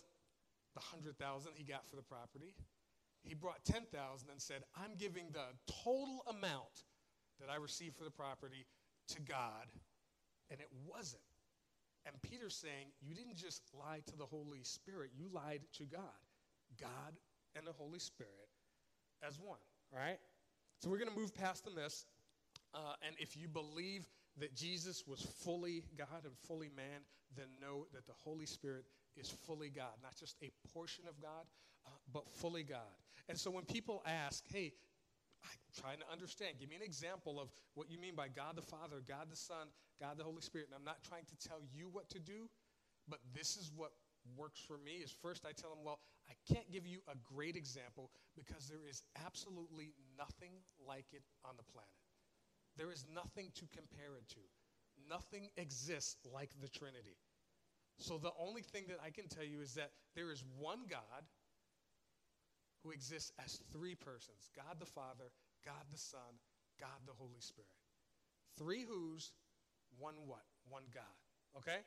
the 0.75 0.81
100,000 0.81 1.53
he 1.55 1.63
got 1.63 1.87
for 1.89 1.95
the 1.95 2.01
property, 2.01 2.53
he 3.23 3.33
brought 3.33 3.63
10,000 3.65 4.29
and 4.29 4.41
said, 4.41 4.63
I'm 4.75 4.95
giving 4.97 5.25
the 5.31 5.55
total 5.83 6.23
amount 6.29 6.85
that 7.39 7.49
I 7.49 7.55
received 7.55 7.95
for 7.95 8.03
the 8.03 8.11
property 8.11 8.65
to 9.09 9.21
God. 9.21 9.67
And 10.49 10.59
it 10.59 10.69
wasn't. 10.85 11.21
And 12.05 12.15
Peter's 12.21 12.55
saying, 12.55 12.87
You 13.01 13.13
didn't 13.13 13.35
just 13.35 13.63
lie 13.77 14.01
to 14.07 14.17
the 14.17 14.25
Holy 14.25 14.63
Spirit, 14.63 15.11
you 15.17 15.27
lied 15.33 15.61
to 15.73 15.85
God. 15.85 16.19
God 16.79 17.15
and 17.55 17.65
the 17.65 17.71
Holy 17.71 17.99
Spirit 17.99 18.49
as 19.25 19.39
one, 19.39 19.59
right? 19.91 20.19
So 20.81 20.89
we're 20.89 20.99
going 20.99 21.09
to 21.09 21.17
move 21.17 21.33
past 21.33 21.65
the 21.65 21.71
mess. 21.71 22.05
Uh, 22.73 22.93
and 23.05 23.15
if 23.19 23.35
you 23.37 23.47
believe 23.47 24.07
that 24.39 24.55
Jesus 24.55 25.05
was 25.07 25.21
fully 25.21 25.83
God 25.97 26.25
and 26.25 26.37
fully 26.47 26.69
man, 26.75 27.01
then 27.35 27.47
know 27.61 27.87
that 27.93 28.05
the 28.05 28.13
Holy 28.13 28.45
Spirit 28.45 28.85
is 29.15 29.29
fully 29.29 29.69
God, 29.69 29.93
not 30.03 30.15
just 30.15 30.35
a 30.43 30.51
portion 30.73 31.05
of 31.07 31.19
God, 31.21 31.45
uh, 31.85 31.89
but 32.13 32.29
fully 32.29 32.63
God. 32.63 32.95
And 33.29 33.37
so 33.37 33.49
when 33.49 33.65
people 33.65 34.03
ask, 34.05 34.43
hey, 34.51 34.73
I'm 35.43 35.81
trying 35.81 35.99
to 35.99 36.05
understand, 36.11 36.55
give 36.59 36.69
me 36.69 36.75
an 36.75 36.81
example 36.81 37.39
of 37.39 37.49
what 37.73 37.89
you 37.89 37.97
mean 37.99 38.15
by 38.15 38.27
God 38.27 38.55
the 38.55 38.61
Father, 38.61 39.01
God 39.07 39.27
the 39.29 39.35
Son, 39.35 39.67
God 39.99 40.17
the 40.17 40.23
Holy 40.23 40.41
Spirit. 40.41 40.67
And 40.67 40.75
I'm 40.75 40.85
not 40.85 41.03
trying 41.07 41.25
to 41.25 41.47
tell 41.47 41.59
you 41.73 41.89
what 41.91 42.09
to 42.09 42.19
do, 42.19 42.49
but 43.07 43.19
this 43.33 43.57
is 43.57 43.71
what 43.75 43.91
works 44.35 44.59
for 44.59 44.77
me 44.77 44.99
is 45.03 45.11
first 45.11 45.45
I 45.45 45.51
tell 45.51 45.69
them, 45.69 45.79
well, 45.83 45.99
I 46.29 46.33
can't 46.53 46.69
give 46.71 46.85
you 46.85 46.99
a 47.07 47.15
great 47.33 47.55
example 47.55 48.11
because 48.35 48.67
there 48.67 48.83
is 48.87 49.03
absolutely 49.25 49.93
nothing 50.17 50.51
like 50.85 51.05
it 51.13 51.23
on 51.45 51.55
the 51.55 51.63
planet. 51.63 52.06
There 52.77 52.91
is 52.91 53.05
nothing 53.13 53.49
to 53.55 53.65
compare 53.75 54.15
it 54.17 54.27
to. 54.29 54.43
Nothing 55.09 55.49
exists 55.57 56.17
like 56.33 56.51
the 56.61 56.67
Trinity. 56.67 57.17
So 57.99 58.17
the 58.17 58.31
only 58.39 58.61
thing 58.61 58.83
that 58.89 58.99
I 59.03 59.09
can 59.09 59.27
tell 59.27 59.43
you 59.43 59.61
is 59.61 59.73
that 59.73 59.91
there 60.15 60.31
is 60.31 60.43
one 60.59 60.79
God 60.89 61.25
who 62.83 62.91
exists 62.91 63.31
as 63.43 63.59
three 63.71 63.95
persons 63.95 64.49
God 64.55 64.79
the 64.79 64.85
Father, 64.85 65.31
God 65.65 65.83
the 65.91 65.97
Son, 65.97 66.37
God 66.79 67.01
the 67.05 67.13
Holy 67.17 67.39
Spirit. 67.39 67.69
Three 68.57 68.85
who's, 68.87 69.31
one 69.97 70.15
what? 70.25 70.45
One 70.69 70.83
God. 70.93 71.03
Okay? 71.57 71.79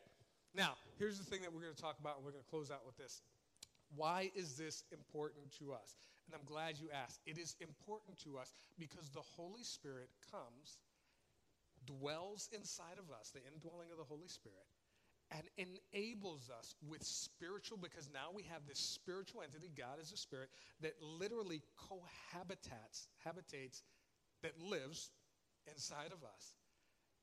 Now, 0.55 0.75
here's 0.99 1.19
the 1.19 1.25
thing 1.25 1.43
that 1.43 1.53
we're 1.53 1.63
going 1.63 1.75
to 1.75 1.81
talk 1.83 1.99
about, 2.01 2.17
and 2.17 2.25
we're 2.25 2.33
going 2.33 2.45
to 2.45 2.51
close 2.51 2.71
out 2.71 2.85
with 2.85 2.97
this. 2.97 3.23
Why 3.95 4.31
is 4.35 4.57
this 4.57 4.85
important 4.93 5.53
to 5.59 5.73
us? 5.73 5.97
And 6.31 6.39
I'm 6.39 6.47
glad 6.47 6.79
you 6.79 6.91
asked. 6.95 7.19
It 7.27 7.39
is 7.39 7.57
important 7.61 8.17
to 8.23 8.39
us 8.39 8.55
because 8.79 9.11
the 9.11 9.27
Holy 9.35 9.65
Spirit 9.65 10.11
comes, 10.31 10.79
dwells 11.87 12.49
inside 12.55 13.03
of 13.03 13.11
us, 13.11 13.35
the 13.35 13.43
indwelling 13.53 13.91
of 13.91 13.99
the 13.99 14.05
Holy 14.05 14.29
Spirit, 14.29 14.63
and 15.35 15.43
enables 15.59 16.49
us 16.49 16.77
with 16.89 17.03
spiritual, 17.03 17.79
because 17.83 18.09
now 18.15 18.31
we 18.33 18.45
have 18.45 18.63
this 18.69 18.79
spiritual 18.79 19.43
entity, 19.43 19.73
God 19.77 19.99
is 20.01 20.13
a 20.13 20.17
spirit, 20.17 20.51
that 20.83 20.95
literally 21.03 21.63
cohabitates, 21.75 23.09
habitates, 23.25 23.83
that 24.45 24.55
lives 24.61 25.11
inside 25.67 26.13
of 26.13 26.23
us. 26.23 26.55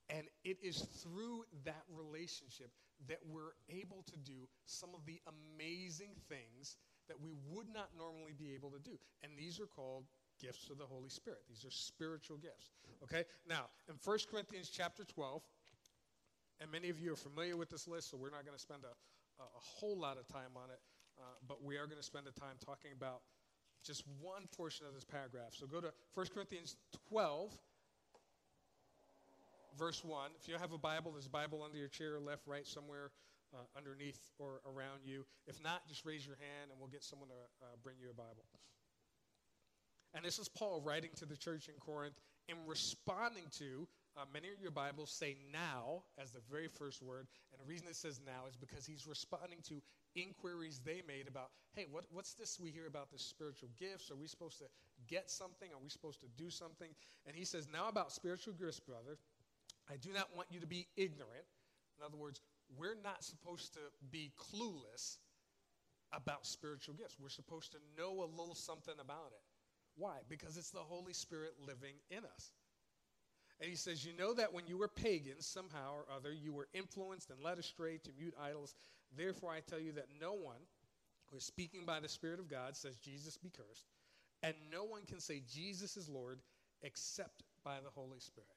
And 0.10 0.28
it 0.44 0.58
is 0.62 0.82
through 1.02 1.46
that 1.64 1.84
relationship 1.90 2.72
that 3.08 3.20
we're 3.26 3.56
able 3.70 4.04
to 4.04 4.18
do 4.18 4.50
some 4.66 4.90
of 4.94 5.06
the 5.06 5.22
amazing 5.28 6.12
things 6.28 6.76
that 7.08 7.20
we 7.20 7.32
would 7.52 7.68
not 7.74 7.90
normally 7.98 8.34
be 8.38 8.54
able 8.54 8.70
to 8.72 8.80
do. 8.80 8.98
And 9.24 9.32
these 9.38 9.60
are 9.60 9.66
called 9.66 10.06
gifts 10.40 10.70
of 10.70 10.78
the 10.78 10.86
Holy 10.86 11.10
Spirit. 11.10 11.40
These 11.50 11.66
are 11.66 11.72
spiritual 11.72 12.38
gifts. 12.38 12.72
Okay? 13.04 13.24
Now, 13.48 13.68
in 13.90 13.96
1 14.04 14.18
Corinthians 14.30 14.70
chapter 14.70 15.04
12, 15.04 15.42
and 16.60 16.72
many 16.72 16.90
of 16.90 17.00
you 17.00 17.14
are 17.14 17.18
familiar 17.18 17.58
with 17.58 17.70
this 17.70 17.88
list, 17.88 18.10
so 18.12 18.18
we're 18.18 18.32
not 18.32 18.46
going 18.46 18.56
to 18.56 18.62
spend 18.62 18.82
a, 18.84 18.94
a, 19.42 19.46
a, 19.46 19.62
whole 19.62 19.98
lot 19.98 20.18
of 20.18 20.28
time 20.28 20.56
on 20.56 20.70
it, 20.70 20.80
uh, 21.20 21.24
but 21.48 21.64
we 21.64 21.78
are 21.78 21.86
going 21.86 21.98
to 21.98 22.06
spend 22.06 22.26
the 22.26 22.40
time 22.40 22.56
talking 22.64 22.92
about 22.96 23.22
just 23.86 24.04
one 24.22 24.44
portion 24.56 24.86
of 24.88 24.94
this 24.94 25.04
paragraph. 25.04 25.52
So 25.52 25.68
go 25.68 25.80
to 25.80 25.94
1 26.14 26.26
Corinthians 26.34 26.76
12, 27.10 27.54
verse 29.78 30.04
1. 30.04 30.32
If 30.42 30.48
you 30.48 30.56
have 30.58 30.74
a 30.74 30.78
Bible, 30.78 31.12
there's 31.12 31.28
a 31.28 31.30
Bible 31.30 31.62
under 31.64 31.78
your 31.78 31.88
chair, 31.88 32.20
left, 32.20 32.48
right, 32.48 32.66
somewhere 32.66 33.12
uh, 33.58 33.66
underneath 33.78 34.20
or 34.38 34.62
around 34.66 35.02
you. 35.04 35.26
If 35.48 35.62
not, 35.64 35.88
just 35.88 36.06
raise 36.06 36.26
your 36.26 36.38
hand 36.38 36.70
and 36.72 36.80
we'll 36.80 36.90
get 36.90 37.04
someone 37.04 37.30
to 37.30 37.66
uh, 37.66 37.76
bring 37.84 37.96
you 38.00 38.10
a 38.10 38.14
Bible. 38.14 38.46
And 40.14 40.24
this 40.24 40.40
is 40.40 40.48
Paul 40.48 40.82
writing 40.82 41.10
to 41.18 41.26
the 41.26 41.36
church 41.36 41.68
in 41.68 41.76
Corinth 41.80 42.22
in 42.48 42.56
responding 42.66 43.44
to 43.60 43.88
uh, 44.16 44.22
many 44.34 44.48
of 44.48 44.62
your 44.62 44.72
Bibles 44.72 45.12
say 45.12 45.38
now 45.52 46.04
as 46.18 46.32
the 46.32 46.40
very 46.50 46.68
first 46.68 47.04
word. 47.04 47.28
And 47.52 47.62
the 47.62 47.70
reason 47.70 47.88
it 47.88 47.96
says 47.96 48.20
now 48.26 48.48
is 48.50 48.56
because 48.56 48.86
he's 48.86 49.06
responding 49.06 49.60
to 49.70 49.82
inquiries 50.16 50.82
they 50.84 51.04
made 51.08 51.28
about, 51.28 51.52
hey, 51.76 51.86
what, 51.92 52.06
what's 52.12 52.34
this 52.34 52.60
we 52.60 52.72
hear 52.72 52.88
about 52.88 53.12
the 53.12 53.20
spiritual 53.20 53.70
gifts? 53.78 54.10
Are 54.10 54.16
we 54.16 54.28
supposed 54.28 54.58
to 54.60 54.66
get 55.08 55.30
something? 55.30 55.70
Are 55.72 55.84
we 55.84 55.90
supposed 55.90 56.22
to 56.22 56.28
do 56.36 56.50
something? 56.50 56.90
And 57.28 57.36
he 57.36 57.46
says, 57.46 57.68
now 57.72 57.90
about 57.90 58.12
spiritual 58.12 58.54
gifts, 58.54 58.80
brother, 58.80 59.20
I 59.90 59.98
do 59.98 60.12
not 60.12 60.36
want 60.36 60.48
you 60.52 60.60
to 60.60 60.68
be 60.68 60.88
ignorant. 60.96 61.46
In 62.00 62.06
other 62.06 62.18
words, 62.18 62.42
we're 62.76 62.98
not 63.04 63.24
supposed 63.24 63.74
to 63.74 63.80
be 64.12 64.32
clueless 64.38 65.18
about 66.14 66.46
spiritual 66.46 66.96
gifts. 66.96 67.18
We're 67.20 67.30
supposed 67.30 67.72
to 67.74 67.78
know 67.98 68.24
a 68.24 68.30
little 68.38 68.56
something 68.56 68.96
about 69.00 69.32
it. 69.32 69.44
Why? 69.96 70.18
Because 70.30 70.58
it's 70.58 70.70
the 70.70 70.80
Holy 70.80 71.14
Spirit 71.14 71.54
living 71.66 71.96
in 72.10 72.20
us. 72.20 72.52
And 73.60 73.70
he 73.70 73.76
says, 73.76 74.06
You 74.06 74.16
know 74.16 74.34
that 74.36 74.54
when 74.54 74.68
you 74.68 74.78
were 74.78 74.88
pagans, 74.88 75.46
somehow 75.46 75.94
or 75.94 76.06
other, 76.16 76.32
you 76.32 76.54
were 76.54 76.68
influenced 76.74 77.32
and 77.32 77.42
led 77.42 77.58
astray 77.58 77.98
to 78.04 78.12
mute 78.18 78.36
idols. 78.42 78.76
Therefore, 79.16 79.52
I 79.52 79.62
tell 79.62 79.80
you 79.80 79.94
that 79.94 80.08
no 80.22 80.34
one 80.34 80.62
who 81.32 81.38
is 81.38 81.44
speaking 81.44 81.86
by 81.86 82.00
the 82.00 82.10
Spirit 82.10 82.40
of 82.40 82.50
God 82.50 82.76
says, 82.76 82.96
Jesus 82.98 83.38
be 83.38 83.50
cursed. 83.50 83.86
And 84.44 84.54
no 84.72 84.84
one 84.84 85.06
can 85.08 85.20
say, 85.20 85.42
Jesus 85.52 85.98
is 85.98 86.08
Lord, 86.08 86.40
except 86.84 87.44
by 87.64 87.78
the 87.84 87.90
Holy 87.90 88.20
Spirit. 88.20 88.48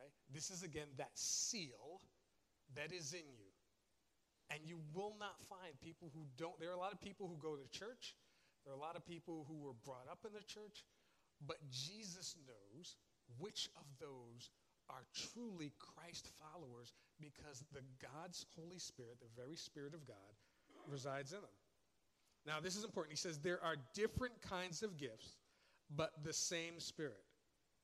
Okay? 0.00 0.10
This 0.32 0.50
is, 0.50 0.62
again, 0.62 0.88
that 0.96 1.10
seal 1.14 2.00
that 2.76 2.92
is 2.92 3.12
in 3.12 3.26
you. 3.38 3.50
And 4.50 4.60
you 4.64 4.78
will 4.92 5.14
not 5.18 5.40
find 5.48 5.72
people 5.80 6.10
who 6.12 6.26
don't. 6.36 6.58
There 6.60 6.68
are 6.70 6.76
a 6.76 6.78
lot 6.78 6.92
of 6.92 7.00
people 7.00 7.26
who 7.26 7.36
go 7.40 7.56
to 7.56 7.78
church, 7.78 8.14
there 8.64 8.72
are 8.72 8.76
a 8.76 8.80
lot 8.80 8.96
of 8.96 9.04
people 9.06 9.44
who 9.48 9.58
were 9.58 9.74
brought 9.84 10.06
up 10.10 10.20
in 10.26 10.32
the 10.32 10.44
church, 10.44 10.84
but 11.46 11.56
Jesus 11.70 12.36
knows 12.46 12.96
which 13.38 13.68
of 13.76 13.86
those 13.98 14.50
are 14.90 15.04
truly 15.14 15.72
Christ 15.78 16.28
followers 16.38 16.92
because 17.20 17.64
the 17.72 17.82
God's 18.00 18.46
Holy 18.56 18.78
Spirit, 18.78 19.18
the 19.20 19.40
very 19.42 19.56
Spirit 19.56 19.94
of 19.94 20.06
God, 20.06 20.16
resides 20.88 21.32
in 21.32 21.40
them. 21.40 21.56
Now, 22.46 22.60
this 22.60 22.76
is 22.76 22.84
important. 22.84 23.12
He 23.12 23.16
says 23.16 23.38
there 23.38 23.62
are 23.62 23.76
different 23.94 24.34
kinds 24.42 24.82
of 24.82 24.98
gifts, 24.98 25.36
but 25.94 26.12
the 26.24 26.32
same 26.32 26.78
Spirit. 26.78 27.22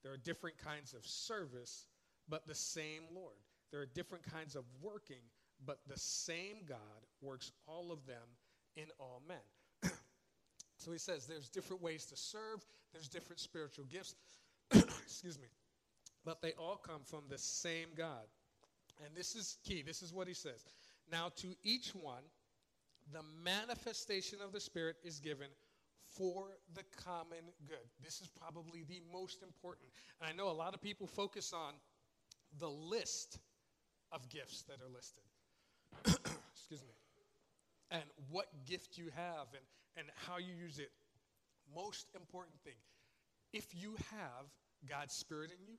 There 0.03 0.13
are 0.13 0.17
different 0.17 0.59
kinds 0.59 0.95
of 0.95 1.07
service, 1.07 1.87
but 2.29 2.47
the 2.47 2.55
same 2.55 3.03
Lord. 3.15 3.37
There 3.71 3.81
are 3.81 3.87
different 3.87 4.25
kinds 4.25 4.57
of 4.57 4.65
working, 4.81 5.23
but 5.65 5.81
the 5.87 5.99
same 5.99 6.65
God 6.69 6.79
works 7.21 7.53
all 7.67 7.93
of 7.93 8.07
them 8.07 8.23
in 8.77 8.87
all 8.99 9.23
men. 9.27 9.91
so 10.77 10.93
he 10.93 10.99
says 10.99 11.27
there's 11.27 11.49
different 11.49 11.83
ways 11.83 12.07
to 12.07 12.17
serve, 12.17 12.65
there's 12.93 13.09
different 13.09 13.41
spiritual 13.41 13.85
gifts, 13.85 14.15
Excuse 14.73 15.39
me. 15.39 15.47
But 16.25 16.43
they 16.43 16.53
all 16.53 16.77
come 16.77 17.01
from 17.05 17.23
the 17.29 17.39
same 17.39 17.89
God. 17.97 18.27
And 19.05 19.15
this 19.17 19.35
is 19.35 19.59
key. 19.65 19.83
This 19.83 20.03
is 20.03 20.13
what 20.13 20.29
he 20.29 20.35
says. 20.35 20.65
Now, 21.11 21.31
to 21.37 21.55
each 21.63 21.95
one, 21.95 22.23
the 23.13 23.23
manifestation 23.43 24.39
of 24.45 24.53
the 24.53 24.61
Spirit 24.61 24.97
is 25.03 25.21
given 25.21 25.47
for 26.17 26.59
the 26.75 26.83
common 27.03 27.45
good. 27.67 27.79
This 28.03 28.21
is 28.21 28.29
probably 28.29 28.83
the 28.83 29.01
most 29.13 29.43
important. 29.43 29.89
And 30.21 30.29
I 30.29 30.37
know 30.37 30.51
a 30.51 30.53
lot 30.53 30.75
of 30.75 30.83
people 30.83 31.07
focus 31.07 31.53
on 31.53 31.75
the 32.59 32.69
list 32.69 33.39
of 34.13 34.29
gifts 34.29 34.63
that 34.69 34.79
are 34.81 34.93
listed. 34.93 35.25
Excuse 36.53 36.83
me. 36.83 36.95
And 37.91 38.05
what 38.31 38.47
gift 38.67 38.99
you 38.99 39.07
have 39.17 39.49
and, 39.55 39.65
and 39.97 40.07
how 40.27 40.39
you 40.39 40.53
use 40.55 40.79
it. 40.79 40.91
Most 41.75 42.09
important 42.15 42.59
thing 42.65 42.77
if 43.53 43.67
you 43.75 43.95
have 44.11 44.47
God's 44.89 45.15
Spirit 45.15 45.51
in 45.51 45.67
you, 45.67 45.79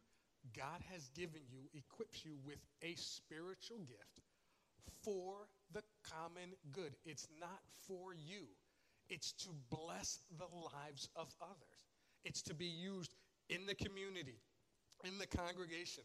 God 0.56 0.82
has 0.92 1.10
given 1.10 1.42
you, 1.52 1.60
equips 1.74 2.26
you 2.26 2.36
with 2.46 2.60
a 2.82 2.96
spiritual 2.96 3.78
gift 3.80 4.22
for 5.04 5.48
the 5.72 5.84
common 6.04 6.54
good. 6.72 6.94
It's 7.06 7.28
not 7.40 7.60
for 7.88 8.14
you, 8.14 8.48
it's 9.10 9.32
to 9.34 9.50
bless 9.70 10.20
the 10.38 10.48
lives 10.56 11.10
of 11.16 11.28
others. 11.42 11.86
It's 12.26 12.42
to 12.44 12.54
be 12.54 12.66
used 12.66 13.16
in 13.50 13.66
the 13.66 13.76
community, 13.76 14.40
in 15.06 15.18
the 15.18 15.28
congregation, 15.28 16.04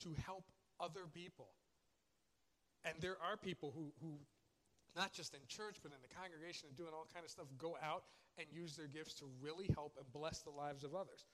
to 0.00 0.14
help 0.26 0.44
other 0.84 1.08
people. 1.12 1.48
And 2.84 2.94
there 3.00 3.16
are 3.24 3.36
people 3.36 3.72
who, 3.74 3.92
who 4.02 4.18
not 4.94 5.12
just 5.12 5.34
in 5.34 5.40
church, 5.48 5.76
but 5.82 5.92
in 5.92 5.98
the 6.02 6.14
congregation 6.14 6.68
and 6.68 6.76
doing 6.76 6.90
all 6.92 7.06
kind 7.12 7.24
of 7.24 7.30
stuff, 7.30 7.46
go 7.58 7.76
out 7.82 8.04
and 8.38 8.46
use 8.52 8.76
their 8.76 8.86
gifts 8.86 9.14
to 9.14 9.24
really 9.40 9.70
help 9.74 9.96
and 9.98 10.06
bless 10.12 10.40
the 10.42 10.50
lives 10.50 10.84
of 10.84 10.94
others, 10.94 11.24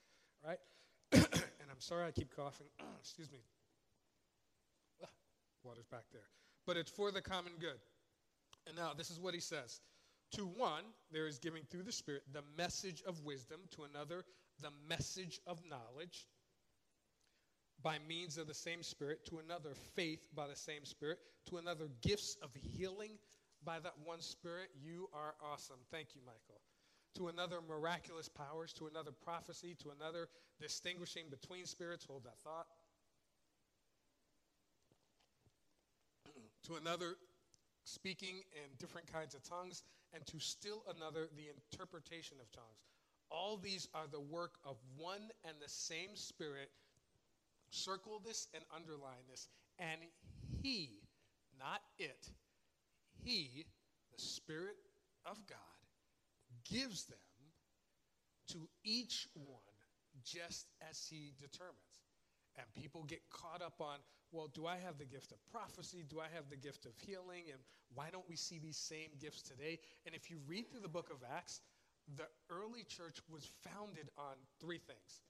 right? 0.47 0.59
and 1.13 1.69
I'm 1.71 1.81
sorry 1.81 2.07
I 2.07 2.13
keep 2.13 2.35
coughing. 2.35 2.69
Excuse 3.01 3.31
me. 3.33 3.39
Water's 5.65 5.87
back 5.87 6.05
there. 6.13 6.29
But 6.67 6.77
it's 6.77 6.91
for 6.91 7.11
the 7.11 7.21
common 7.21 7.53
good. 7.59 7.81
And 8.67 8.77
now, 8.77 8.93
this 8.97 9.11
is 9.11 9.19
what 9.19 9.35
he 9.35 9.41
says. 9.41 9.81
To 10.33 10.43
one, 10.43 10.85
there 11.11 11.27
is 11.27 11.39
giving 11.39 11.63
through 11.65 11.83
the 11.83 11.93
Spirit 11.93 12.23
the 12.33 12.43
message 12.57 13.03
of 13.07 13.25
wisdom, 13.25 13.61
to 13.75 13.83
another, 13.83 14.25
the 14.63 14.71
message 14.89 15.41
of 15.47 15.59
knowledge 15.69 16.27
by 17.83 17.99
means 18.09 18.39
of 18.39 18.47
the 18.47 18.55
same 18.55 18.83
Spirit, 18.83 19.25
to 19.27 19.39
another, 19.39 19.75
faith 19.95 20.29
by 20.35 20.47
the 20.47 20.57
same 20.57 20.85
Spirit, 20.85 21.19
to 21.49 21.57
another, 21.57 21.89
gifts 22.03 22.37
of 22.43 22.51
healing 22.77 23.13
by 23.65 23.79
that 23.81 23.95
one 24.05 24.21
Spirit. 24.21 24.69
You 24.83 25.09
are 25.15 25.35
awesome. 25.43 25.79
Thank 25.91 26.15
you, 26.15 26.21
Michael. 26.25 26.61
To 27.17 27.29
another, 27.29 27.61
miraculous 27.67 28.29
powers, 28.29 28.73
to 28.75 28.87
another, 28.87 29.11
prophecy, 29.11 29.77
to 29.83 29.91
another, 29.91 30.29
distinguishing 30.61 31.25
between 31.31 31.67
spirits. 31.67 32.05
Hold 32.05 32.25
that 32.25 32.39
thought. 32.39 32.67
to 36.67 36.77
another, 36.77 37.17
speaking 37.85 38.43
in 38.53 38.71
different 38.79 39.13
kinds 39.13 39.35
of 39.35 39.43
tongues, 39.43 39.83
and 40.15 40.25
to 40.27 40.39
still 40.39 40.85
another, 40.97 41.29
the 41.37 41.49
interpretation 41.49 42.37
of 42.41 42.51
tongues. 42.53 42.87
All 43.31 43.57
these 43.57 43.89
are 43.95 44.07
the 44.11 44.21
work 44.21 44.55
of 44.65 44.77
one 44.97 45.31
and 45.45 45.55
the 45.61 45.69
same 45.69 46.15
Spirit. 46.15 46.71
Circle 47.71 48.21
this 48.25 48.49
and 48.55 48.65
underline 48.75 49.25
this. 49.29 49.49
And 49.79 50.01
He, 50.63 51.01
not 51.59 51.81
it, 51.99 52.29
He, 53.25 53.67
the 54.13 54.21
Spirit 54.21 54.77
of 55.25 55.39
God, 55.47 55.59
gives 56.69 57.05
them 57.05 57.19
to 58.49 58.69
each 58.85 59.29
one 59.35 59.61
just 60.25 60.67
as 60.91 61.07
He 61.09 61.35
determines. 61.41 61.77
And 62.57 62.67
people 62.75 63.05
get 63.05 63.23
caught 63.31 63.63
up 63.63 63.81
on, 63.81 63.99
well, 64.33 64.51
do 64.53 64.67
I 64.67 64.77
have 64.77 64.99
the 64.99 65.05
gift 65.05 65.33
of 65.33 65.39
prophecy? 65.51 66.05
Do 66.09 66.21
I 66.21 66.27
have 66.35 66.51
the 66.51 66.57
gift 66.57 66.85
of 66.85 66.93
healing? 66.99 67.45
And 67.51 67.61
why 67.95 68.09
don't 68.11 68.29
we 68.29 68.37
see 68.37 68.59
these 68.59 68.77
same 68.77 69.11
gifts 69.21 69.43
today? 69.43 69.79
And 70.05 70.15
if 70.15 70.31
you 70.31 70.39
read 70.47 70.71
through 70.71 70.81
the 70.81 70.89
book 70.89 71.11
of 71.11 71.19
Acts, 71.33 71.61
the 72.17 72.27
early 72.51 72.83
church 72.83 73.19
was 73.31 73.51
founded 73.63 74.11
on 74.19 74.35
three 74.61 74.79
things. 74.79 75.23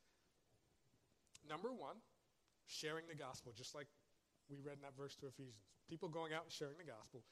Number 1.49 1.69
one, 1.73 1.97
sharing 2.71 3.05
the 3.09 3.15
gospel, 3.15 3.53
just 3.57 3.75
like 3.75 3.87
we 4.49 4.59
read 4.63 4.77
in 4.77 4.83
that 4.83 4.97
verse 4.97 5.17
to 5.17 5.27
Ephesians. 5.27 5.67
People 5.89 6.09
going 6.09 6.33
out 6.33 6.45
and 6.45 6.53
sharing 6.53 6.79
the 6.79 6.87
gospel. 6.87 7.23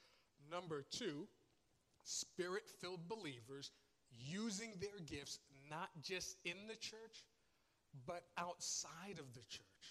Number 0.51 0.83
two, 0.91 1.27
spirit 2.03 2.63
filled 2.79 3.07
believers 3.07 3.71
using 4.11 4.71
their 4.79 4.99
gifts 5.05 5.39
not 5.69 5.89
just 6.01 6.37
in 6.45 6.67
the 6.67 6.75
church, 6.75 7.23
but 8.05 8.23
outside 8.37 9.19
of 9.19 9.33
the 9.33 9.45
church, 9.49 9.85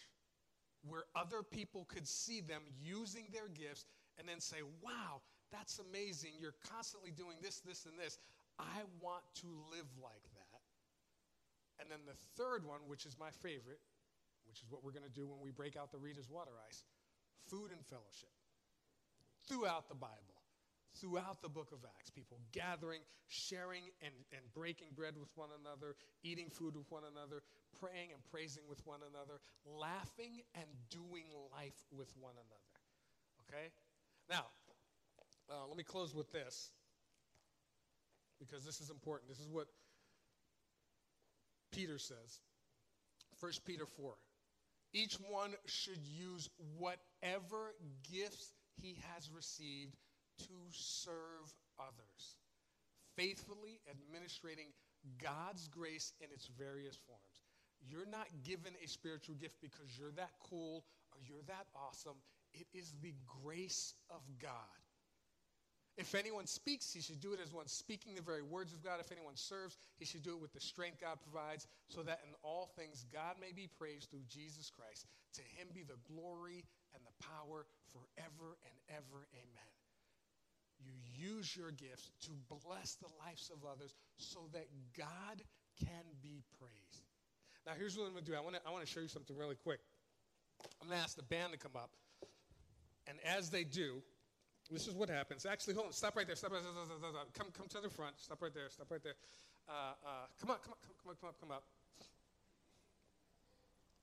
where 0.87 1.05
other 1.17 1.43
people 1.43 1.87
could 1.89 2.07
see 2.07 2.41
them 2.41 2.63
using 2.81 3.27
their 3.33 3.49
gifts 3.49 3.87
and 4.19 4.29
then 4.29 4.41
say, 4.41 4.59
Wow, 4.83 5.21
that's 5.53 5.79
amazing. 5.79 6.33
You're 6.39 6.59
constantly 6.71 7.11
doing 7.11 7.37
this, 7.43 7.61
this, 7.61 7.87
and 7.87 7.99
this. 7.99 8.19
I 8.59 8.83
want 9.01 9.23
to 9.37 9.47
live 9.71 9.87
like 10.03 10.25
that. 10.35 10.61
And 11.81 11.91
then 11.91 12.01
the 12.07 12.19
third 12.37 12.67
one, 12.67 12.81
which 12.87 13.07
is 13.07 13.17
my 13.19 13.31
favorite, 13.31 13.79
which 14.59 14.67
is 14.67 14.73
what 14.75 14.83
we're 14.83 14.91
going 14.91 15.07
to 15.07 15.15
do 15.15 15.23
when 15.23 15.39
we 15.39 15.55
break 15.55 15.77
out 15.77 15.93
the 15.93 15.99
Rita's 16.03 16.27
water 16.29 16.51
ice 16.67 16.83
food 17.47 17.71
and 17.71 17.79
fellowship 17.87 18.35
throughout 19.47 19.89
the 19.89 19.95
Bible, 19.95 20.43
throughout 20.99 21.41
the 21.43 21.49
book 21.49 21.71
of 21.71 21.79
Acts. 21.87 22.11
People 22.11 22.41
gathering, 22.51 23.01
sharing, 23.29 23.87
and, 24.03 24.13
and 24.35 24.43
breaking 24.53 24.89
bread 24.97 25.15
with 25.15 25.31
one 25.37 25.49
another, 25.63 25.95
eating 26.25 26.51
food 26.51 26.75
with 26.75 26.91
one 26.91 27.05
another, 27.07 27.47
praying 27.79 28.11
and 28.11 28.19
praising 28.35 28.65
with 28.69 28.85
one 28.85 28.99
another, 29.07 29.39
laughing 29.65 30.43
and 30.59 30.67
doing 30.91 31.31
life 31.55 31.79
with 31.95 32.11
one 32.19 32.35
another. 32.35 32.75
Okay? 33.47 33.71
Now, 34.29 34.51
uh, 35.49 35.69
let 35.69 35.77
me 35.79 35.85
close 35.85 36.15
with 36.15 36.33
this 36.33 36.73
because 38.41 38.65
this 38.65 38.81
is 38.81 38.91
important. 38.91 39.31
This 39.31 39.39
is 39.39 39.49
what 39.49 39.69
Peter 41.71 41.97
says. 41.97 42.43
1 43.41 43.53
Peter 43.65 43.87
4. 43.87 44.19
Each 44.93 45.15
one 45.29 45.55
should 45.67 46.01
use 46.05 46.49
whatever 46.79 47.75
gifts 48.11 48.53
he 48.81 48.99
has 49.15 49.31
received 49.31 49.97
to 50.39 50.55
serve 50.71 51.53
others, 51.79 52.37
faithfully 53.17 53.81
administrating 53.91 54.69
God's 55.23 55.69
grace 55.69 56.13
in 56.21 56.29
its 56.33 56.47
various 56.47 56.97
forms. 57.07 57.23
You're 57.87 58.07
not 58.07 58.27
given 58.45 58.73
a 58.83 58.89
spiritual 58.89 59.37
gift 59.37 59.57
because 59.61 59.97
you're 59.99 60.13
that 60.13 60.33
cool 60.43 60.85
or 61.13 61.21
you're 61.27 61.43
that 61.47 61.67
awesome. 61.77 62.17
It 62.55 62.67
is 62.73 62.95
the 63.03 63.15
grace 63.43 63.95
of 64.11 64.23
God 64.41 64.51
if 65.99 66.15
anyone 66.15 66.47
speaks, 66.47 66.93
he 66.93 67.01
should 67.01 67.21
do 67.21 67.33
it 67.33 67.41
as 67.43 67.53
one 67.53 67.67
speaking 67.67 68.15
the 68.15 68.23
very 68.23 68.43
words 68.43 68.73
of 68.73 68.85
God. 68.85 69.01
If 69.01 69.11
anyone 69.11 69.35
serves, 69.35 69.77
he 69.99 70.07
should 70.07 70.23
do 70.23 70.31
it 70.31 70.41
with 70.41 70.55
the 70.55 70.61
strength 70.61 71.01
God 71.01 71.19
provides, 71.21 71.67
so 71.89 72.03
that 72.03 72.21
in 72.23 72.35
all 72.43 72.71
things 72.79 73.05
God 73.13 73.35
may 73.41 73.51
be 73.51 73.67
praised 73.67 74.09
through 74.09 74.23
Jesus 74.29 74.71
Christ. 74.71 75.07
To 75.35 75.43
him 75.59 75.67
be 75.75 75.83
the 75.83 75.99
glory 76.07 76.65
and 76.95 77.03
the 77.03 77.27
power 77.27 77.67
forever 77.91 78.57
and 78.63 78.75
ever. 78.95 79.27
Amen. 79.35 79.73
You 80.79 80.95
use 81.19 81.57
your 81.57 81.73
gifts 81.73 82.13
to 82.23 82.33
bless 82.47 82.95
the 82.95 83.11
lives 83.27 83.51
of 83.53 83.67
others 83.69 83.93
so 84.17 84.39
that 84.53 84.69
God 84.97 85.43
can 85.83 86.07
be 86.23 86.43
praised. 86.63 87.03
Now, 87.67 87.73
here's 87.77 87.99
what 87.99 88.07
I'm 88.07 88.13
going 88.13 88.25
to 88.25 88.31
do 88.31 88.37
I 88.37 88.41
want 88.41 88.55
to 88.55 88.63
I 88.65 88.71
wanna 88.71 88.87
show 88.87 89.01
you 89.01 89.09
something 89.09 89.37
really 89.37 89.57
quick. 89.57 89.81
I'm 90.81 90.89
going 90.89 90.99
to 90.99 91.03
ask 91.05 91.17
the 91.17 91.23
band 91.25 91.53
to 91.53 91.59
come 91.59 91.75
up. 91.75 91.91
And 93.07 93.19
as 93.25 93.51
they 93.51 93.65
do, 93.65 94.03
this 94.71 94.87
is 94.87 94.95
what 94.95 95.09
happens. 95.09 95.47
Actually, 95.47 95.75
hold 95.75 95.87
on. 95.87 95.93
Stop 95.93 96.17
right 96.17 96.27
there. 96.27 96.37
Stop 96.37 96.53
right 96.53 96.63
there. 96.63 97.13
Come, 97.35 97.49
come 97.57 97.67
to 97.69 97.81
the 97.81 97.89
front. 97.89 98.21
Stop 98.21 98.43
right 98.43 98.53
there. 98.53 98.69
Stop 98.71 98.91
right 98.91 99.03
there. 99.03 99.15
Uh, 99.69 99.73
uh, 100.05 100.09
come 100.41 100.51
on, 100.51 100.57
come 100.65 100.73
on, 100.73 100.79
come 100.81 101.11
on, 101.11 101.17
come 101.21 101.29
up, 101.29 101.41
come 101.41 101.51
up. 101.51 101.65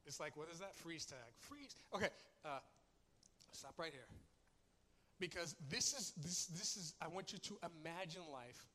It's 0.05 0.19
like, 0.19 0.37
what 0.37 0.47
is 0.51 0.59
that? 0.59 0.75
Freeze 0.75 1.05
tag. 1.05 1.33
Freeze. 1.39 1.75
Okay. 1.93 2.09
Uh, 2.43 2.59
stop 3.51 3.73
right 3.77 3.91
here. 3.91 4.05
Because 5.19 5.55
this 5.69 5.93
is, 5.93 6.13
this, 6.21 6.45
this 6.47 6.77
is, 6.77 6.93
I 7.01 7.07
want 7.07 7.33
you 7.33 7.39
to 7.39 7.57
imagine 7.81 8.21
life 8.31 8.67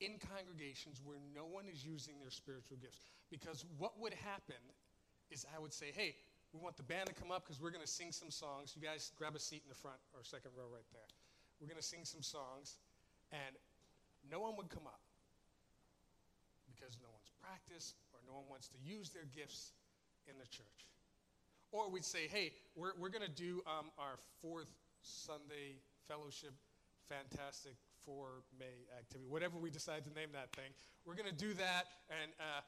in 0.00 0.18
congregations 0.34 1.00
where 1.04 1.18
no 1.34 1.44
one 1.44 1.66
is 1.72 1.86
using 1.86 2.14
their 2.20 2.30
spiritual 2.30 2.78
gifts. 2.80 2.98
Because 3.30 3.64
what 3.78 4.00
would 4.00 4.14
happen 4.14 4.58
is 5.30 5.46
I 5.54 5.60
would 5.60 5.72
say, 5.72 5.92
hey, 5.94 6.16
we 6.52 6.60
want 6.60 6.76
the 6.76 6.84
band 6.84 7.08
to 7.08 7.14
come 7.14 7.32
up 7.32 7.44
because 7.44 7.60
we're 7.60 7.72
going 7.72 7.84
to 7.84 7.90
sing 7.90 8.12
some 8.12 8.30
songs. 8.30 8.76
You 8.76 8.82
guys 8.84 9.10
grab 9.16 9.34
a 9.34 9.40
seat 9.40 9.62
in 9.64 9.70
the 9.72 9.80
front 9.80 9.96
or 10.12 10.20
second 10.22 10.52
row 10.56 10.68
right 10.68 10.84
there. 10.92 11.08
We're 11.60 11.66
going 11.66 11.80
to 11.80 11.86
sing 11.86 12.04
some 12.04 12.22
songs, 12.22 12.76
and 13.32 13.56
no 14.30 14.40
one 14.40 14.56
would 14.56 14.68
come 14.68 14.86
up 14.86 15.00
because 16.68 16.98
no 17.00 17.08
one's 17.08 17.32
practiced 17.40 17.96
or 18.12 18.20
no 18.26 18.34
one 18.34 18.44
wants 18.50 18.68
to 18.68 18.78
use 18.84 19.10
their 19.10 19.24
gifts 19.34 19.72
in 20.28 20.36
the 20.36 20.46
church. 20.46 20.90
Or 21.72 21.88
we'd 21.88 22.04
say, 22.04 22.28
hey, 22.28 22.52
we're, 22.76 22.92
we're 23.00 23.08
going 23.08 23.24
to 23.24 23.32
do 23.32 23.62
um, 23.64 23.88
our 23.98 24.20
fourth 24.42 24.68
Sunday 25.00 25.80
fellowship, 26.06 26.52
fantastic 27.08 27.80
for 28.04 28.42
May 28.58 28.84
activity, 28.98 29.30
whatever 29.30 29.56
we 29.56 29.70
decide 29.70 30.04
to 30.04 30.12
name 30.12 30.28
that 30.34 30.52
thing. 30.52 30.68
We're 31.06 31.14
going 31.14 31.30
to 31.30 31.34
do 31.34 31.54
that 31.54 31.88
and 32.10 32.30
uh, 32.38 32.60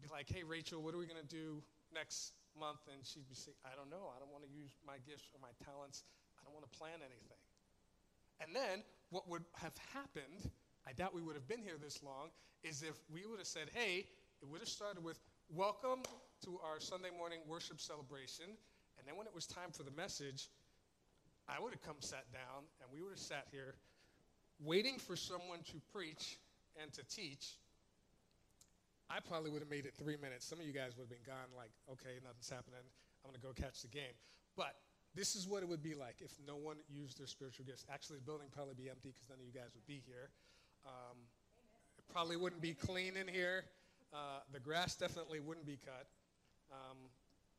be 0.00 0.08
like, 0.08 0.32
hey, 0.32 0.44
Rachel, 0.44 0.80
what 0.80 0.94
are 0.94 0.98
we 0.98 1.06
going 1.06 1.20
to 1.20 1.28
do 1.28 1.62
next 1.92 2.32
month 2.58 2.84
and 2.90 3.04
she'd 3.04 3.28
be 3.28 3.34
saying, 3.34 3.56
I 3.64 3.74
don't 3.76 3.90
know. 3.90 4.10
I 4.14 4.18
don't 4.18 4.30
want 4.32 4.44
to 4.44 4.52
use 4.52 4.72
my 4.86 4.98
gifts 5.06 5.28
or 5.34 5.40
my 5.40 5.52
talents. 5.64 6.04
I 6.38 6.44
don't 6.44 6.54
want 6.54 6.66
to 6.70 6.74
plan 6.78 7.00
anything. 7.00 7.42
And 8.40 8.54
then 8.54 8.82
what 9.10 9.28
would 9.28 9.44
have 9.54 9.74
happened, 9.92 10.50
I 10.86 10.92
doubt 10.92 11.14
we 11.14 11.22
would 11.22 11.36
have 11.36 11.46
been 11.46 11.62
here 11.62 11.78
this 11.80 12.02
long, 12.02 12.30
is 12.64 12.82
if 12.82 12.98
we 13.12 13.26
would 13.26 13.38
have 13.38 13.46
said, 13.46 13.70
hey, 13.74 14.06
it 14.42 14.48
would 14.48 14.60
have 14.60 14.68
started 14.68 15.02
with, 15.04 15.20
welcome 15.50 16.02
to 16.44 16.58
our 16.64 16.80
Sunday 16.80 17.10
morning 17.16 17.38
worship 17.46 17.80
celebration. 17.80 18.46
And 18.98 19.06
then 19.06 19.16
when 19.16 19.26
it 19.26 19.34
was 19.34 19.46
time 19.46 19.70
for 19.70 19.82
the 19.82 19.90
message, 19.92 20.48
I 21.48 21.60
would 21.60 21.72
have 21.72 21.82
come 21.82 22.00
sat 22.00 22.30
down 22.32 22.64
and 22.80 22.90
we 22.92 23.02
would 23.02 23.10
have 23.10 23.18
sat 23.18 23.46
here 23.50 23.74
waiting 24.60 24.98
for 24.98 25.16
someone 25.16 25.60
to 25.70 25.80
preach 25.92 26.38
and 26.80 26.92
to 26.92 27.02
teach 27.04 27.58
I 29.12 29.20
probably 29.20 29.50
would 29.52 29.60
have 29.60 29.68
made 29.68 29.84
it 29.84 29.92
three 29.92 30.16
minutes. 30.16 30.48
Some 30.48 30.58
of 30.58 30.64
you 30.64 30.72
guys 30.72 30.96
would 30.96 31.04
have 31.04 31.12
been 31.12 31.26
gone, 31.28 31.52
like, 31.52 31.68
okay, 31.84 32.16
nothing's 32.24 32.48
happening. 32.48 32.80
I'm 33.20 33.28
going 33.28 33.36
to 33.36 33.44
go 33.44 33.52
catch 33.52 33.84
the 33.84 33.92
game. 33.92 34.16
But 34.56 34.72
this 35.14 35.36
is 35.36 35.46
what 35.46 35.62
it 35.62 35.68
would 35.68 35.82
be 35.82 35.92
like 35.92 36.16
if 36.24 36.32
no 36.48 36.56
one 36.56 36.76
used 36.88 37.20
their 37.20 37.26
spiritual 37.26 37.66
gifts. 37.68 37.84
Actually, 37.92 38.24
the 38.24 38.24
building 38.24 38.48
probably 38.48 38.72
be 38.72 38.88
empty 38.88 39.12
because 39.12 39.28
none 39.28 39.36
of 39.36 39.44
you 39.44 39.52
guys 39.52 39.68
would 39.76 39.84
be 39.84 40.00
here. 40.08 40.32
Um, 40.88 41.20
it 42.00 42.04
probably 42.08 42.40
wouldn't 42.40 42.62
be 42.62 42.72
clean 42.72 43.20
in 43.20 43.28
here. 43.28 43.68
Uh, 44.16 44.40
the 44.50 44.60
grass 44.60 44.96
definitely 44.96 45.40
wouldn't 45.40 45.66
be 45.66 45.76
cut. 45.84 46.08
Um, 46.72 46.96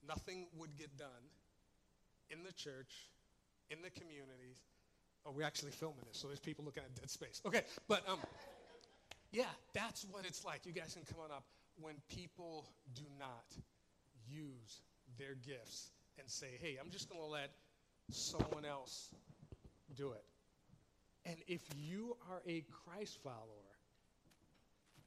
nothing 0.08 0.48
would 0.58 0.76
get 0.76 0.98
done 0.98 1.30
in 2.32 2.42
the 2.42 2.54
church, 2.54 3.10
in 3.70 3.78
the 3.86 3.92
communities. 3.94 4.58
Oh, 5.26 5.32
we're 5.32 5.46
actually 5.46 5.72
filming 5.72 6.02
this, 6.08 6.18
so 6.18 6.28
there's 6.28 6.40
people 6.40 6.66
looking 6.66 6.84
at 6.84 6.94
dead 6.96 7.10
space. 7.10 7.42
Okay, 7.46 7.62
but 7.88 8.02
um, 8.10 8.18
yeah, 9.34 9.46
that's 9.74 10.06
what 10.12 10.26
it's 10.26 10.46
like. 10.46 10.66
You 10.66 10.72
guys 10.72 10.94
can 10.94 11.04
come 11.04 11.20
on 11.26 11.32
up 11.32 11.44
when 11.82 11.96
people 12.08 12.70
do 12.94 13.04
not 13.20 13.46
use 14.30 14.82
their 15.18 15.36
gifts 15.36 15.90
and 16.20 16.30
say, 16.30 16.60
hey, 16.62 16.78
I'm 16.80 16.92
just 16.92 17.10
going 17.10 17.20
to 17.20 17.28
let 17.28 17.50
someone 18.12 18.64
else 18.64 19.10
do 19.96 20.12
it. 20.12 20.24
And 21.26 21.38
if 21.48 21.62
you 21.76 22.16
are 22.30 22.44
a 22.48 22.64
Christ 22.86 23.18
follower, 23.24 23.74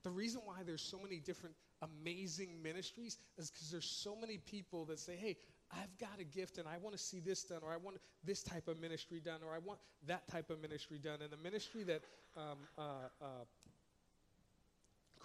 the 0.03 0.11
reason 0.11 0.41
why 0.45 0.62
there's 0.67 0.83
so 0.83 0.99
many 1.01 1.19
different 1.19 1.55
amazing 1.83 2.61
ministries 2.62 3.19
is 3.39 3.51
because 3.51 3.71
there's 3.71 3.89
so 3.89 4.17
many 4.17 4.39
people 4.39 4.85
that 4.87 4.99
say, 4.99 5.15
hey, 5.15 5.37
I've 5.73 5.97
got 5.99 6.21
a 6.21 6.25
gift 6.25 6.59
and 6.59 6.67
I 6.67 6.79
want 6.79 6.97
to 6.97 7.03
see 7.03 7.21
this 7.21 7.43
done, 7.43 7.61
or 7.62 7.73
I 7.73 7.77
want 7.77 7.99
this 8.25 8.43
type 8.43 8.67
of 8.69 8.81
ministry 8.81 9.21
done, 9.21 9.41
or 9.47 9.55
I 9.55 9.59
want 9.59 9.79
that 10.07 10.27
type 10.29 10.51
of 10.51 10.61
ministry 10.61 10.99
done. 10.99 11.23
And 11.23 11.31
the 11.31 11.37
ministry 11.37 11.83
that 11.85 12.03
um, 12.37 12.59
uh, 12.79 12.83
uh, 13.21 13.27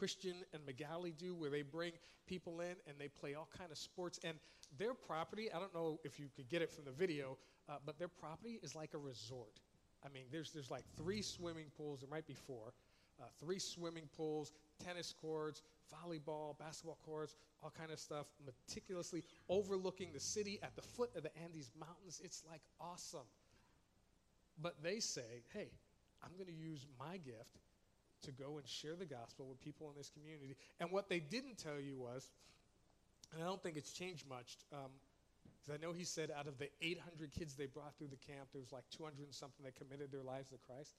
Christian 0.02 0.34
and 0.52 0.66
Magali 0.66 1.12
do, 1.12 1.36
where 1.36 1.52
they 1.52 1.62
bring 1.62 1.92
people 2.26 2.60
in 2.60 2.74
and 2.88 2.98
they 2.98 3.08
play 3.08 3.36
all 3.36 3.48
kind 3.56 3.72
of 3.72 3.78
sports, 3.78 4.20
and 4.24 4.36
their 4.80 4.96
property, 4.96 5.52
I 5.54 5.60
don't 5.60 5.76
know 5.76 6.00
if 6.04 6.20
you 6.20 6.26
could 6.36 6.50
get 6.50 6.64
it 6.64 6.72
from 6.72 6.86
the 6.86 6.92
video, 6.92 7.38
uh, 7.70 7.74
but 7.86 8.00
their 8.00 8.08
property 8.08 8.60
is 8.64 8.74
like 8.74 8.96
a 8.96 8.98
resort. 8.98 9.60
I 10.04 10.10
mean, 10.10 10.24
there's, 10.32 10.50
there's 10.54 10.72
like 10.72 10.86
three 10.98 11.22
swimming 11.22 11.68
pools, 11.78 12.00
there 12.00 12.10
might 12.10 12.26
be 12.26 12.34
four, 12.34 12.74
uh, 13.22 13.26
three 13.40 13.60
swimming 13.60 14.10
pools, 14.18 14.54
tennis 14.84 15.14
courts, 15.22 15.62
volleyball, 15.94 16.58
basketball 16.58 16.98
courts, 17.06 17.36
all 17.62 17.72
kind 17.78 17.92
of 17.92 18.00
stuff, 18.00 18.26
meticulously 18.44 19.24
overlooking 19.50 20.10
the 20.16 20.20
city 20.20 20.58
at 20.64 20.76
the 20.76 20.82
foot 20.82 21.12
of 21.16 21.22
the 21.22 21.38
Andes 21.44 21.70
Mountains. 21.80 22.22
It's 22.24 22.42
like 22.50 22.62
awesome. 22.80 23.30
But 24.60 24.82
they 24.82 25.00
say, 25.00 25.44
hey, 25.54 25.70
I'm 26.24 26.32
going 26.38 26.48
to 26.48 26.60
use 26.60 26.88
my 26.98 27.18
gift 27.18 27.60
to 28.24 28.32
go 28.32 28.58
and 28.58 28.68
share 28.68 28.96
the 28.96 29.06
gospel 29.06 29.48
with 29.48 29.60
people 29.60 29.90
in 29.90 29.98
this 29.98 30.10
community. 30.10 30.56
And 30.80 30.92
what 30.92 31.10
they 31.10 31.20
didn't 31.20 31.58
tell 31.58 31.80
you 31.80 31.98
was, 31.98 32.30
and 33.34 33.42
I 33.42 33.46
don't 33.46 33.62
think 33.62 33.78
it's 33.78 33.92
changed 33.92 34.28
much, 34.28 34.58
because 34.70 35.70
um, 35.70 35.74
I 35.74 35.78
know 35.78 35.94
he 35.94 36.04
said 36.04 36.32
out 36.32 36.48
of 36.48 36.58
the 36.58 36.70
800 36.82 37.32
kids 37.32 37.56
they 37.56 37.66
brought 37.66 37.96
through 37.98 38.10
the 38.10 38.22
camp, 38.22 38.50
there 38.54 38.62
was 38.62 38.72
like 38.72 38.84
200 38.92 39.26
and 39.26 39.34
something 39.34 39.64
that 39.66 39.76
committed 39.76 40.12
their 40.12 40.24
lives 40.24 40.50
to 40.50 40.58
Christ. 40.58 40.96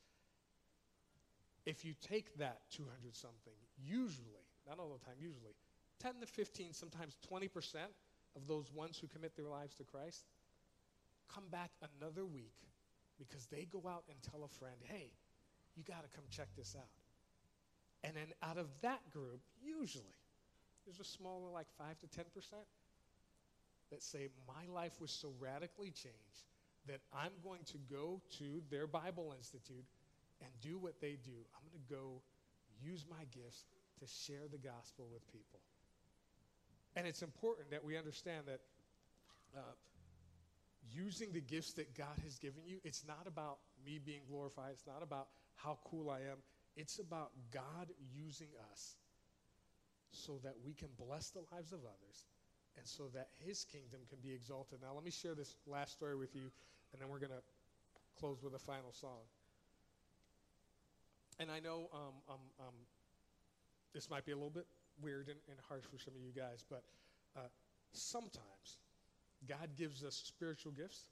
If 1.65 1.85
you 1.85 1.95
take 2.01 2.37
that 2.39 2.63
200 2.71 3.15
something, 3.15 3.55
usually, 3.79 4.47
not 4.67 4.79
all 4.79 4.99
the 4.99 5.05
time, 5.05 5.15
usually, 5.21 5.55
10 6.01 6.15
to 6.21 6.27
15, 6.27 6.73
sometimes 6.73 7.17
20% 7.31 7.49
of 8.35 8.47
those 8.49 8.73
ones 8.73 8.99
who 8.99 9.07
commit 9.07 9.37
their 9.37 9.47
lives 9.47 9.75
to 9.77 9.85
Christ 9.85 10.25
come 11.33 11.45
back 11.51 11.71
another 11.99 12.25
week 12.25 12.55
because 13.19 13.47
they 13.47 13.67
go 13.71 13.83
out 13.89 14.05
and 14.09 14.17
tell 14.23 14.45
a 14.45 14.49
friend, 14.49 14.77
hey, 14.85 15.11
you 15.77 15.83
got 15.83 16.03
to 16.03 16.11
come 16.15 16.25
check 16.31 16.49
this 16.57 16.77
out. 16.79 16.89
And 18.05 18.17
then 18.17 18.27
out 18.43 18.59
of 18.59 18.67
that 18.83 19.01
group, 19.11 19.41
usually, 19.63 20.15
there's 20.85 21.01
a 21.01 21.05
smaller, 21.05 21.51
like 21.53 21.69
5 21.79 21.99
to 22.01 22.07
10% 22.07 22.25
that 23.91 24.03
say, 24.03 24.29
My 24.47 24.73
life 24.73 25.01
was 25.01 25.11
so 25.11 25.33
radically 25.39 25.91
changed 25.91 26.47
that 26.89 27.01
I'm 27.13 27.33
going 27.45 27.63
to 27.67 27.79
go 27.91 28.21
to 28.39 28.63
their 28.71 28.87
Bible 28.87 29.35
Institute 29.37 29.85
and 30.41 30.51
do 30.61 30.79
what 30.79 31.01
they 31.01 31.17
do. 31.25 31.39
I'm 31.55 31.63
going 31.71 31.83
to 31.87 31.95
go 31.95 32.23
use 32.83 33.05
my 33.09 33.25
gifts 33.31 33.65
to 34.01 34.07
share 34.07 34.49
the 34.51 34.59
gospel 34.59 35.07
with 35.13 35.25
people. 35.31 35.61
And 36.97 37.07
it's 37.07 37.23
important 37.23 37.71
that 37.71 37.85
we 37.85 37.97
understand 37.97 38.47
that 38.47 38.61
uh, 39.57 39.61
using 40.91 41.33
the 41.33 41.41
gifts 41.41 41.73
that 41.75 41.97
God 41.97 42.19
has 42.25 42.39
given 42.39 42.63
you, 42.67 42.79
it's 42.85 43.05
not 43.07 43.27
about 43.27 43.59
me 43.87 44.01
being 44.05 44.23
glorified, 44.29 44.73
it's 44.73 44.87
not 44.87 45.03
about 45.03 45.29
how 45.55 45.79
cool 45.85 46.11
I 46.11 46.19
am. 46.19 46.39
It's 46.77 46.99
about 46.99 47.31
God 47.53 47.89
using 48.15 48.49
us 48.71 48.97
so 50.11 50.39
that 50.43 50.55
we 50.65 50.73
can 50.75 50.89
bless 50.99 51.31
the 51.31 51.41
lives 51.53 51.73
of 51.73 51.81
others 51.81 52.27
and 52.77 52.87
so 52.87 53.05
that 53.15 53.29
his 53.45 53.65
kingdom 53.65 54.01
can 54.09 54.19
be 54.23 54.33
exalted. 54.33 54.79
Now, 54.83 54.95
let 54.95 55.05
me 55.05 55.11
share 55.11 55.35
this 55.35 55.57
last 55.67 55.93
story 55.93 56.17
with 56.17 56.35
you, 56.35 56.51
and 56.93 57.01
then 57.01 57.09
we're 57.09 57.19
going 57.19 57.33
to 57.33 57.43
close 58.19 58.43
with 58.43 58.55
a 58.55 58.59
final 58.59 58.93
song. 58.93 59.21
And 61.39 61.51
I 61.51 61.61
know 61.61 61.89
um, 61.93 62.15
um, 62.29 62.41
um, 62.61 62.75
this 63.95 64.09
might 64.09 64.25
be 64.25 64.33
a 64.33 64.37
little 64.37 64.51
bit 64.51 64.67
weird 65.03 65.29
and, 65.29 65.39
and, 65.49 65.59
harsh 65.69 65.85
for 65.85 65.99
some 65.99 66.15
of 66.15 66.21
you 66.21 66.33
guys, 66.33 66.65
but 66.69 66.83
uh, 67.37 67.49
sometimes 67.93 68.79
God 69.49 69.71
gives 69.77 70.05
us 70.05 70.15
spiritual 70.15 70.73
gifts 70.73 71.07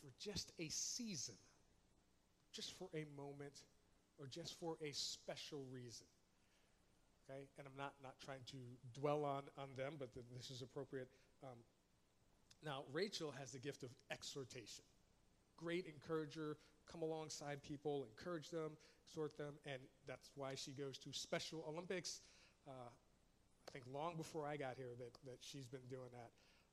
for 0.00 0.10
just 0.20 0.52
a 0.58 0.68
season, 0.68 1.36
just 2.52 2.76
for 2.78 2.88
a 2.94 3.04
moment, 3.16 3.62
or 4.18 4.26
just 4.26 4.58
for 4.58 4.76
a 4.82 4.92
special 4.92 5.64
reason 5.72 6.06
okay? 7.28 7.46
And 7.58 7.66
I'm 7.66 7.76
not, 7.76 7.92
not 8.02 8.14
trying 8.24 8.40
to 8.50 8.56
dwell 8.98 9.24
on, 9.24 9.42
on 9.58 9.68
them, 9.76 9.94
but 9.98 10.12
the, 10.14 10.20
this 10.36 10.50
is 10.50 10.62
appropriate. 10.62 11.08
Um, 11.42 11.58
now, 12.64 12.82
Rachel 12.92 13.32
has 13.38 13.52
the 13.52 13.58
gift 13.58 13.82
of 13.82 13.90
exhortation. 14.10 14.84
Great 15.56 15.86
encourager, 15.86 16.56
come 16.90 17.02
alongside 17.02 17.62
people, 17.62 18.06
encourage 18.16 18.50
them, 18.50 18.72
exhort 19.06 19.36
them, 19.36 19.54
and 19.66 19.80
that's 20.06 20.30
why 20.34 20.54
she 20.54 20.72
goes 20.72 20.98
to 20.98 21.12
Special 21.12 21.64
Olympics. 21.68 22.20
Uh, 22.66 22.90
I 23.68 23.70
think 23.70 23.84
long 23.92 24.16
before 24.16 24.46
I 24.46 24.56
got 24.56 24.74
here 24.76 24.94
that, 24.98 25.14
that 25.24 25.38
she's 25.40 25.66
been 25.66 25.86
doing 25.90 26.10
that. 26.12 26.30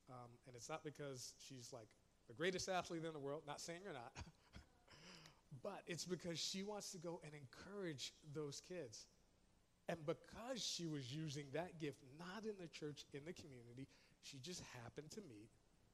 Um, 0.10 0.30
and 0.48 0.56
it's 0.56 0.70
not 0.70 0.84
because 0.84 1.34
she's 1.48 1.72
like 1.74 1.88
the 2.28 2.34
greatest 2.34 2.70
athlete 2.70 3.04
in 3.06 3.14
the 3.14 3.20
world, 3.20 3.42
not 3.48 3.60
saying 3.60 3.80
you're 3.84 3.94
not, 3.94 4.12
but 5.64 5.82
it's 5.88 6.06
because 6.06 6.40
she 6.40 6.64
wants 6.64 6.92
to 6.92 6.98
go 6.98 7.20
and 7.24 7.34
encourage 7.34 8.14
those 8.34 8.62
kids. 8.68 9.06
And 9.88 9.98
because 10.06 10.66
she 10.66 10.88
was 10.88 11.14
using 11.14 11.46
that 11.54 11.80
gift, 11.80 12.04
not 12.18 12.44
in 12.44 12.56
the 12.60 12.68
church, 12.68 13.06
in 13.14 13.22
the 13.26 13.34
community, 13.34 13.88
she 14.24 14.38
just 14.40 14.62
happened 14.84 15.12
to 15.12 15.22
meet 15.30 15.50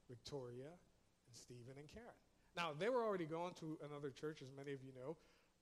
Victoria 0.08 0.71
and 0.71 1.36
Stephen 1.36 1.76
and 1.78 1.88
Karen. 1.91 2.15
Now, 2.56 2.71
they 2.78 2.89
were 2.89 3.04
already 3.04 3.26
going 3.26 3.54
to 3.60 3.78
another 3.89 4.10
church, 4.10 4.41
as 4.41 4.50
many 4.56 4.74
of 4.74 4.84
you 4.84 4.91
know, 4.95 5.17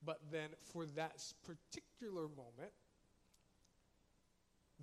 but 0.05 0.19
then 0.31 0.49
for 0.61 0.85
that 0.95 1.23
particular 1.43 2.23
moment, 2.29 2.71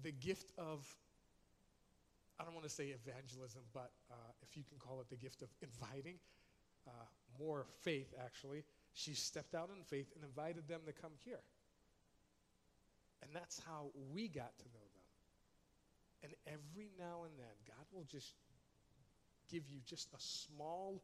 the 0.02 0.12
gift 0.12 0.52
of, 0.58 0.86
I 2.38 2.44
don't 2.44 2.54
want 2.54 2.66
to 2.66 2.72
say 2.72 2.94
evangelism, 2.94 3.62
but 3.72 3.90
uh, 4.10 4.14
if 4.42 4.56
you 4.56 4.62
can 4.68 4.78
call 4.78 5.00
it 5.00 5.08
the 5.08 5.16
gift 5.16 5.42
of 5.42 5.48
inviting, 5.62 6.16
uh, 6.86 6.90
more 7.38 7.66
faith 7.82 8.14
actually, 8.24 8.64
she 8.96 9.12
stepped 9.12 9.54
out 9.54 9.68
in 9.76 9.84
faith 9.84 10.10
and 10.14 10.24
invited 10.24 10.66
them 10.68 10.80
to 10.86 10.92
come 10.92 11.12
here. 11.22 11.44
And 13.22 13.30
that's 13.34 13.60
how 13.66 13.90
we 14.10 14.26
got 14.26 14.56
to 14.56 14.64
know 14.72 14.80
them. 14.80 15.04
And 16.24 16.32
every 16.46 16.88
now 16.98 17.24
and 17.24 17.32
then, 17.36 17.54
God 17.68 17.84
will 17.92 18.06
just 18.10 18.32
give 19.52 19.68
you 19.68 19.80
just 19.84 20.08
a 20.14 20.18
small 20.18 21.02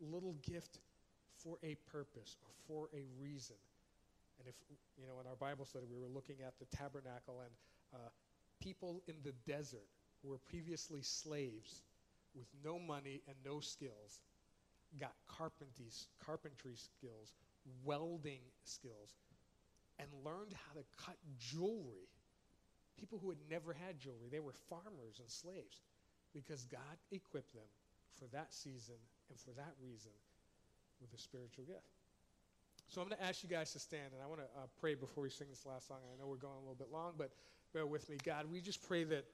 little 0.00 0.36
gift 0.42 0.80
for 1.42 1.56
a 1.62 1.76
purpose 1.90 2.36
or 2.42 2.52
for 2.68 2.88
a 2.94 3.06
reason. 3.18 3.56
And 4.38 4.46
if, 4.46 4.54
you 5.00 5.06
know, 5.06 5.18
in 5.20 5.26
our 5.26 5.36
Bible 5.36 5.64
study, 5.64 5.86
we 5.90 5.98
were 5.98 6.12
looking 6.12 6.36
at 6.46 6.52
the 6.58 6.76
tabernacle 6.76 7.40
and 7.40 7.50
uh, 7.94 8.08
people 8.60 9.02
in 9.08 9.14
the 9.24 9.32
desert 9.50 9.88
who 10.22 10.28
were 10.28 10.38
previously 10.38 11.00
slaves 11.00 11.80
with 12.34 12.46
no 12.62 12.78
money 12.78 13.22
and 13.26 13.36
no 13.46 13.60
skills 13.60 14.20
got 14.98 15.12
carpentry, 15.28 15.90
skills, 16.76 17.32
welding 17.84 18.40
skills, 18.64 19.14
and 19.98 20.08
learned 20.24 20.52
how 20.52 20.72
to 20.74 20.84
cut 21.04 21.16
jewelry. 21.38 22.08
People 22.98 23.18
who 23.18 23.30
had 23.30 23.38
never 23.50 23.72
had 23.72 23.98
jewelry, 23.98 24.28
they 24.30 24.40
were 24.40 24.54
farmers 24.68 25.20
and 25.20 25.30
slaves 25.30 25.80
because 26.34 26.64
God 26.64 26.96
equipped 27.12 27.52
them 27.54 27.68
for 28.18 28.26
that 28.32 28.52
season 28.52 28.96
and 29.30 29.38
for 29.38 29.52
that 29.52 29.74
reason 29.82 30.12
with 31.00 31.12
a 31.14 31.18
spiritual 31.18 31.64
gift. 31.64 31.96
So 32.88 33.00
I'm 33.00 33.08
going 33.08 33.18
to 33.18 33.24
ask 33.24 33.42
you 33.42 33.48
guys 33.48 33.72
to 33.72 33.78
stand, 33.78 34.12
and 34.12 34.22
I 34.22 34.26
want 34.26 34.40
to 34.40 34.46
uh, 34.60 34.66
pray 34.80 34.94
before 34.94 35.22
we 35.22 35.30
sing 35.30 35.46
this 35.48 35.64
last 35.64 35.86
song. 35.86 35.98
I 36.12 36.20
know 36.20 36.26
we're 36.26 36.36
going 36.36 36.56
a 36.56 36.60
little 36.60 36.74
bit 36.74 36.88
long, 36.92 37.12
but 37.16 37.30
bear 37.72 37.86
with 37.86 38.08
me. 38.10 38.16
God, 38.24 38.46
we 38.50 38.60
just 38.60 38.86
pray 38.86 39.04
that 39.04 39.24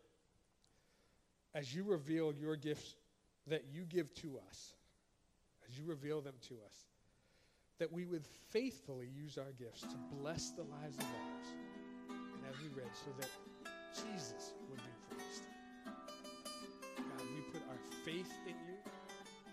as 1.54 1.74
you 1.74 1.82
reveal 1.84 2.34
your 2.34 2.54
gifts 2.54 2.96
that 3.46 3.64
you 3.72 3.84
give 3.84 4.14
to 4.16 4.38
us, 4.48 4.74
as 5.68 5.78
you 5.78 5.84
reveal 5.84 6.20
them 6.20 6.34
to 6.48 6.54
us, 6.66 6.86
that 7.78 7.92
we 7.92 8.06
would 8.06 8.24
faithfully 8.50 9.08
use 9.08 9.38
our 9.38 9.52
gifts 9.58 9.82
to 9.82 9.96
bless 10.18 10.50
the 10.50 10.62
lives 10.62 10.96
of 10.96 11.04
others. 11.04 11.48
And 12.08 12.42
as 12.48 12.56
we 12.62 12.68
read, 12.68 12.90
so 12.94 13.12
that 13.20 13.28
Jesus 13.92 14.54
would 14.70 14.78
be 14.78 14.94
praised. 15.10 15.44
God, 15.84 17.26
we 17.34 17.42
put 17.52 17.62
our 17.68 17.80
faith 18.04 18.32
in 18.46 18.54
you, 18.68 18.78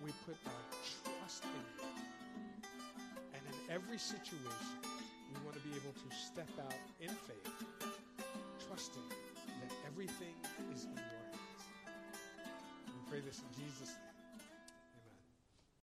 we 0.04 0.12
put 0.26 0.38
our 0.46 0.64
trust 1.04 1.44
in 1.44 1.64
you. 1.80 1.90
And 3.34 3.42
in 3.48 3.74
every 3.76 3.98
situation, 3.98 4.80
we 5.34 5.44
want 5.44 5.56
to 5.56 5.64
be 5.68 5.76
able 5.76 5.94
to 5.94 6.16
step 6.16 6.50
out 6.60 6.74
in 7.02 7.10
faith, 7.10 7.50
trusting 8.68 9.10
that 9.10 9.72
everything 9.88 10.36
is 10.74 10.86
in 10.86 10.94
your 10.94 11.04
hands. 11.04 11.64
We 12.88 13.12
pray 13.12 13.20
this 13.20 13.40
in 13.40 13.64
Jesus' 13.64 13.96
name. 13.96 14.13